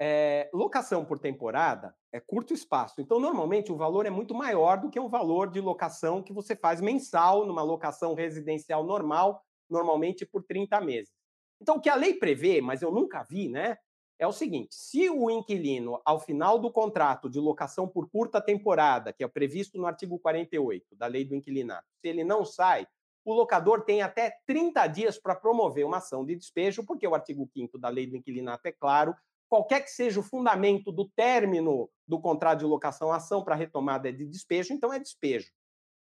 É, 0.03 0.49
locação 0.51 1.05
por 1.05 1.19
temporada 1.19 1.95
é 2.11 2.19
curto 2.19 2.55
espaço. 2.55 2.99
Então, 2.99 3.19
normalmente, 3.19 3.71
o 3.71 3.77
valor 3.77 4.07
é 4.07 4.09
muito 4.09 4.33
maior 4.33 4.81
do 4.81 4.89
que 4.89 4.99
um 4.99 5.07
valor 5.07 5.51
de 5.51 5.61
locação 5.61 6.23
que 6.23 6.33
você 6.33 6.55
faz 6.55 6.81
mensal 6.81 7.45
numa 7.45 7.61
locação 7.61 8.15
residencial 8.15 8.83
normal, 8.83 9.43
normalmente 9.69 10.25
por 10.25 10.43
30 10.43 10.81
meses. 10.81 11.13
Então, 11.61 11.75
o 11.75 11.79
que 11.79 11.87
a 11.87 11.93
lei 11.93 12.15
prevê, 12.15 12.61
mas 12.61 12.81
eu 12.81 12.91
nunca 12.91 13.21
vi, 13.29 13.47
né? 13.47 13.77
É 14.17 14.25
o 14.25 14.31
seguinte: 14.31 14.73
se 14.73 15.07
o 15.07 15.29
inquilino, 15.29 16.01
ao 16.03 16.19
final 16.19 16.57
do 16.57 16.71
contrato 16.71 17.29
de 17.29 17.39
locação 17.39 17.87
por 17.87 18.09
curta 18.09 18.41
temporada, 18.41 19.13
que 19.13 19.23
é 19.23 19.27
previsto 19.27 19.77
no 19.77 19.85
artigo 19.85 20.17
48 20.17 20.95
da 20.95 21.05
lei 21.05 21.23
do 21.23 21.35
inquilinato, 21.35 21.85
se 22.01 22.07
ele 22.07 22.23
não 22.23 22.43
sai, 22.43 22.87
o 23.23 23.33
locador 23.33 23.83
tem 23.83 24.01
até 24.01 24.33
30 24.47 24.87
dias 24.87 25.19
para 25.19 25.35
promover 25.35 25.85
uma 25.85 25.97
ação 25.97 26.25
de 26.25 26.35
despejo, 26.35 26.83
porque 26.83 27.07
o 27.07 27.13
artigo 27.13 27.47
5 27.53 27.77
da 27.77 27.87
lei 27.87 28.07
do 28.07 28.17
inquilinato 28.17 28.67
é 28.67 28.71
claro, 28.71 29.15
qualquer 29.51 29.81
que 29.81 29.91
seja 29.91 30.17
o 30.17 30.23
fundamento 30.23 30.93
do 30.93 31.09
término 31.09 31.89
do 32.07 32.21
contrato 32.21 32.59
de 32.59 32.65
locação, 32.65 33.11
a 33.11 33.17
ação 33.17 33.43
para 33.43 33.53
retomada 33.53 34.07
é 34.07 34.11
de 34.13 34.25
despejo, 34.25 34.73
então 34.73 34.93
é 34.93 34.97
despejo. 34.97 35.51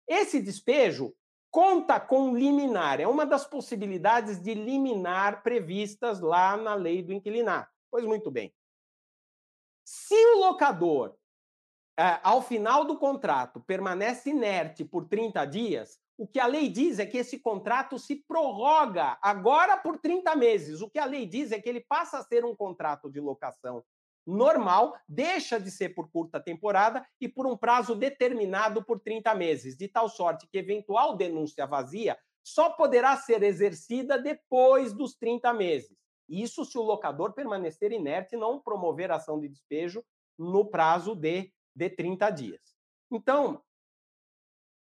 Esse 0.07 0.43
despejo 0.43 1.15
conta 1.51 1.99
com 1.99 2.37
liminar, 2.37 3.01
é 3.01 3.09
uma 3.09 3.25
das 3.25 3.47
possibilidades 3.47 4.43
de 4.43 4.53
liminar 4.53 5.43
previstas 5.43 6.21
lá 6.21 6.55
na 6.55 6.75
lei 6.75 7.03
do 7.03 7.15
inquilinato. 7.15 7.73
Pois 7.91 8.05
muito 8.05 8.31
bem. 8.31 8.55
Se 9.87 10.15
o 10.35 10.41
locador, 10.41 11.17
é, 11.99 12.21
ao 12.23 12.43
final 12.43 12.85
do 12.85 12.99
contrato, 12.99 13.59
permanece 13.61 14.29
inerte 14.29 14.85
por 14.85 15.09
30 15.09 15.47
dias, 15.47 15.99
o 16.21 16.27
que 16.27 16.39
a 16.39 16.47
lei 16.47 16.69
diz 16.69 16.99
é 16.99 17.07
que 17.07 17.17
esse 17.17 17.39
contrato 17.39 17.99
se 17.99 18.15
prorroga 18.15 19.19
agora 19.23 19.79
por 19.79 19.99
30 19.99 20.37
meses. 20.37 20.83
O 20.83 20.91
que 20.91 20.99
a 20.99 21.07
lei 21.07 21.25
diz 21.25 21.51
é 21.51 21.59
que 21.59 21.67
ele 21.67 21.81
passa 21.81 22.19
a 22.19 22.23
ser 22.23 22.45
um 22.45 22.55
contrato 22.55 23.11
de 23.11 23.19
locação 23.19 23.83
normal 24.27 24.95
deixa 25.09 25.59
de 25.59 25.71
ser 25.71 25.95
por 25.95 26.11
curta 26.11 26.39
temporada 26.39 27.03
e 27.19 27.27
por 27.27 27.47
um 27.47 27.57
prazo 27.57 27.95
determinado 27.95 28.85
por 28.85 29.01
30 29.01 29.35
meses, 29.35 29.75
de 29.75 29.89
tal 29.89 30.11
sorte 30.11 30.47
que 30.47 30.59
eventual 30.59 31.17
denúncia 31.17 31.67
vazia 31.67 32.19
só 32.45 32.69
poderá 32.69 33.17
ser 33.17 33.43
exercida 33.43 34.19
depois 34.19 34.93
dos 34.93 35.15
30 35.15 35.55
meses. 35.55 35.97
Isso 36.29 36.67
se 36.67 36.77
o 36.77 36.83
locador 36.83 37.33
permanecer 37.33 37.93
inerte 37.93 38.35
e 38.35 38.39
não 38.39 38.61
promover 38.61 39.11
ação 39.11 39.41
de 39.41 39.49
despejo 39.49 40.05
no 40.39 40.67
prazo 40.67 41.15
de, 41.15 41.51
de 41.75 41.89
30 41.89 42.29
dias. 42.29 42.61
Então, 43.11 43.63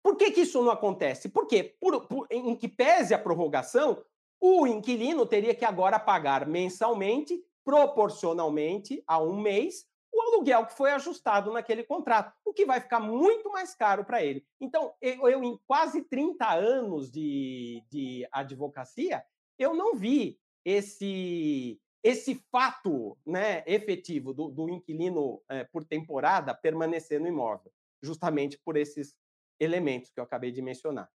por 0.10 0.18
que, 0.18 0.32
que 0.32 0.42
isso 0.42 0.64
não 0.64 0.72
acontece? 0.72 1.30
Porque, 1.30 1.64
por, 1.80 2.08
por, 2.08 2.26
em 2.32 2.56
que 2.56 2.68
pese 2.68 3.14
a 3.14 3.20
prorrogação, 3.20 4.04
o 4.42 4.66
inquilino 4.66 5.24
teria 5.24 5.54
que 5.54 5.64
agora 5.64 6.00
pagar 6.00 6.48
mensalmente, 6.48 7.46
proporcionalmente 7.64 9.04
a 9.06 9.22
um 9.22 9.40
mês, 9.40 9.86
o 10.12 10.20
aluguel 10.20 10.66
que 10.66 10.74
foi 10.74 10.90
ajustado 10.90 11.54
naquele 11.54 11.84
contrato, 11.84 12.34
o 12.44 12.52
que 12.52 12.66
vai 12.66 12.82
ficar 12.82 13.00
muito 13.00 13.52
mais 13.52 13.76
caro 13.76 14.04
para 14.04 14.24
ele. 14.24 14.44
Então, 14.60 14.96
eu, 15.00 15.30
eu, 15.30 15.44
em 15.44 15.60
quase 15.68 16.02
30 16.02 16.56
anos 16.56 17.12
de, 17.12 17.84
de 17.92 18.28
advocacia, 18.32 19.24
eu 19.60 19.76
não 19.76 19.94
vi 19.94 20.40
esse 20.66 21.80
esse 22.02 22.34
fato 22.50 23.18
né, 23.26 23.62
efetivo 23.68 24.34
do, 24.34 24.50
do 24.50 24.70
inquilino 24.70 25.42
é, 25.50 25.66
por 25.66 25.84
temporada 25.84 26.56
permanecer 26.56 27.20
no 27.20 27.28
imóvel, 27.28 27.70
justamente 28.02 28.58
por 28.58 28.78
esses 28.78 29.14
elementos 29.60 30.12
que 30.12 30.20
eu 30.20 30.24
acabei 30.24 30.52
de 30.52 30.62
mencionar. 30.62 31.10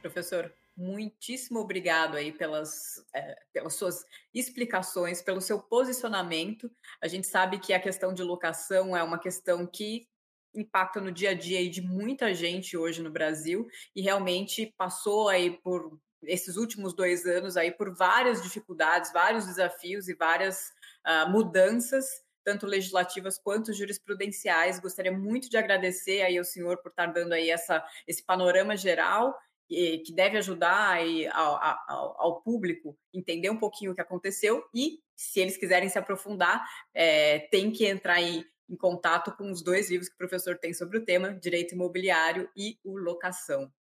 Professor, 0.00 0.52
muitíssimo 0.76 1.60
obrigado 1.60 2.16
aí 2.16 2.32
pelas, 2.32 3.04
é, 3.14 3.36
pelas 3.52 3.74
suas 3.74 4.04
explicações, 4.34 5.22
pelo 5.22 5.40
seu 5.40 5.60
posicionamento. 5.60 6.70
A 7.00 7.08
gente 7.08 7.26
sabe 7.26 7.58
que 7.58 7.72
a 7.72 7.80
questão 7.80 8.12
de 8.12 8.22
locação 8.22 8.96
é 8.96 9.02
uma 9.02 9.18
questão 9.18 9.66
que 9.66 10.06
impacta 10.54 11.00
no 11.00 11.10
dia 11.10 11.30
a 11.30 11.34
dia 11.34 11.68
de 11.70 11.80
muita 11.80 12.34
gente 12.34 12.76
hoje 12.76 13.02
no 13.02 13.10
Brasil 13.10 13.66
e 13.96 14.02
realmente 14.02 14.74
passou 14.76 15.28
aí 15.28 15.58
por 15.62 15.98
esses 16.22 16.56
últimos 16.56 16.94
dois 16.94 17.26
anos 17.26 17.56
aí 17.56 17.70
por 17.70 17.94
várias 17.94 18.42
dificuldades, 18.42 19.12
vários 19.12 19.46
desafios 19.46 20.08
e 20.08 20.14
várias 20.14 20.70
uh, 21.06 21.30
mudanças, 21.30 22.06
tanto 22.44 22.66
legislativas 22.66 23.38
quanto 23.38 23.72
jurisprudenciais. 23.72 24.80
Gostaria 24.80 25.12
muito 25.12 25.48
de 25.48 25.56
agradecer 25.56 26.22
aí 26.22 26.38
ao 26.38 26.44
senhor 26.44 26.78
por 26.78 26.90
estar 26.90 27.06
dando 27.06 27.32
aí 27.32 27.50
essa, 27.50 27.84
esse 28.06 28.24
panorama 28.24 28.76
geral 28.76 29.36
que 29.68 30.12
deve 30.14 30.36
ajudar 30.36 30.90
aí 30.90 31.26
ao, 31.28 31.56
ao, 31.88 32.20
ao, 32.20 32.42
público 32.42 32.94
entender 33.12 33.48
um 33.48 33.56
pouquinho 33.56 33.92
o 33.92 33.94
que 33.94 34.02
aconteceu 34.02 34.62
e, 34.74 35.00
se 35.16 35.40
eles 35.40 35.56
quiserem 35.56 35.88
se 35.88 35.98
aprofundar, 35.98 36.62
é, 36.92 37.38
tem 37.50 37.70
que 37.70 37.86
entrar 37.86 38.14
aí 38.14 38.44
em 38.68 38.76
contato 38.76 39.34
com 39.36 39.50
os 39.50 39.62
dois 39.62 39.90
livros 39.90 40.08
que 40.08 40.14
o 40.14 40.18
professor 40.18 40.58
tem 40.58 40.74
sobre 40.74 40.98
o 40.98 41.04
tema, 41.04 41.32
Direito 41.34 41.74
Imobiliário 41.74 42.50
e 42.56 42.78
o 42.84 42.96
Locação. 42.96 43.72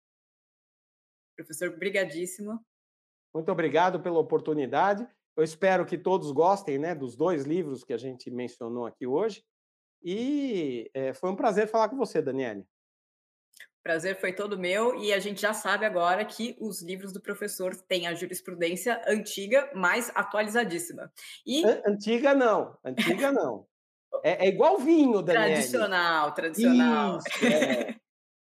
Professor, 1.35 1.75
brigadíssimo. 1.77 2.63
Muito 3.33 3.51
obrigado 3.51 4.01
pela 4.01 4.19
oportunidade. 4.19 5.07
Eu 5.35 5.43
espero 5.43 5.85
que 5.85 5.97
todos 5.97 6.31
gostem 6.31 6.77
né, 6.77 6.93
dos 6.93 7.15
dois 7.15 7.43
livros 7.43 7.83
que 7.83 7.93
a 7.93 7.97
gente 7.97 8.29
mencionou 8.29 8.85
aqui 8.85 9.07
hoje. 9.07 9.43
E 10.03 10.89
é, 10.93 11.13
foi 11.13 11.29
um 11.29 11.35
prazer 11.35 11.67
falar 11.67 11.89
com 11.89 11.97
você, 11.97 12.21
Daniele. 12.21 12.65
Prazer 13.83 14.19
foi 14.19 14.31
todo 14.31 14.59
meu 14.59 14.95
e 14.95 15.11
a 15.11 15.19
gente 15.19 15.41
já 15.41 15.53
sabe 15.53 15.85
agora 15.85 16.23
que 16.23 16.55
os 16.59 16.83
livros 16.83 17.11
do 17.11 17.19
professor 17.19 17.75
têm 17.87 18.07
a 18.07 18.13
jurisprudência 18.13 19.01
antiga, 19.07 19.71
mas 19.73 20.11
atualizadíssima. 20.13 21.11
E 21.45 21.63
antiga 21.85 22.35
não, 22.35 22.77
antiga 22.83 23.31
não. 23.31 23.65
É, 24.23 24.45
é 24.45 24.49
igual 24.49 24.77
vinho, 24.77 25.21
Daniel. 25.21 25.45
Tradicional, 25.45 26.33
tradicional. 26.33 27.17
Isso, 27.17 27.45
é. 27.45 27.95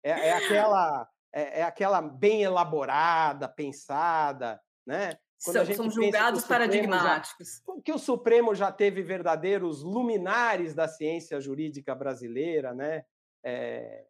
é, 0.05 0.11
é 0.29 0.33
aquela 0.35 1.09
é, 1.33 1.61
é, 1.61 1.63
aquela 1.65 2.01
bem 2.01 2.43
elaborada, 2.43 3.47
pensada, 3.47 4.61
né? 4.87 5.19
Quando 5.47 5.67
são, 5.67 5.75
são 5.75 5.91
julgados 5.91 6.45
paradigmáticos. 6.45 7.63
Já, 7.65 7.83
que 7.83 7.93
o 7.93 7.99
Supremo 7.99 8.55
já 8.55 8.73
teve 8.73 9.01
verdadeiros 9.01 9.83
luminares 9.83 10.75
da 10.75 10.89
ciência 10.89 11.41
jurídica 11.41 11.95
brasileira, 11.95 12.75
né? 12.75 13.05
É, 13.45 14.05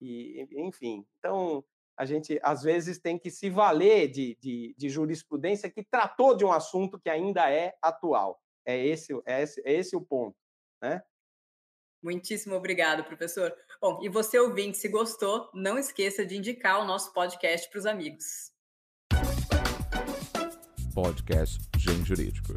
e, 0.00 0.48
enfim, 0.52 1.06
então 1.18 1.64
a 1.96 2.04
gente 2.04 2.40
às 2.42 2.62
vezes 2.62 2.98
tem 2.98 3.16
que 3.16 3.30
se 3.30 3.48
valer 3.48 4.08
de, 4.08 4.36
de, 4.40 4.74
de, 4.76 4.88
jurisprudência 4.88 5.70
que 5.70 5.84
tratou 5.84 6.36
de 6.36 6.44
um 6.44 6.50
assunto 6.50 6.98
que 6.98 7.08
ainda 7.08 7.48
é 7.48 7.76
atual. 7.80 8.40
É 8.66 8.76
esse, 8.84 9.12
é 9.24 9.42
esse, 9.42 9.62
é 9.64 9.72
esse 9.72 9.94
o 9.94 10.00
ponto, 10.00 10.36
né? 10.82 11.02
Muitíssimo 12.02 12.56
obrigado, 12.56 13.04
professor. 13.04 13.54
Bom, 13.80 14.00
e 14.02 14.08
você 14.08 14.38
ouvinte, 14.38 14.78
se 14.78 14.88
gostou, 14.88 15.50
não 15.54 15.78
esqueça 15.78 16.24
de 16.24 16.36
indicar 16.36 16.80
o 16.80 16.86
nosso 16.86 17.12
podcast 17.12 17.68
para 17.70 17.78
os 17.78 17.86
amigos. 17.86 18.50
Podcast 20.92 21.60
Gen 21.76 22.04
Jurídico. 22.04 22.54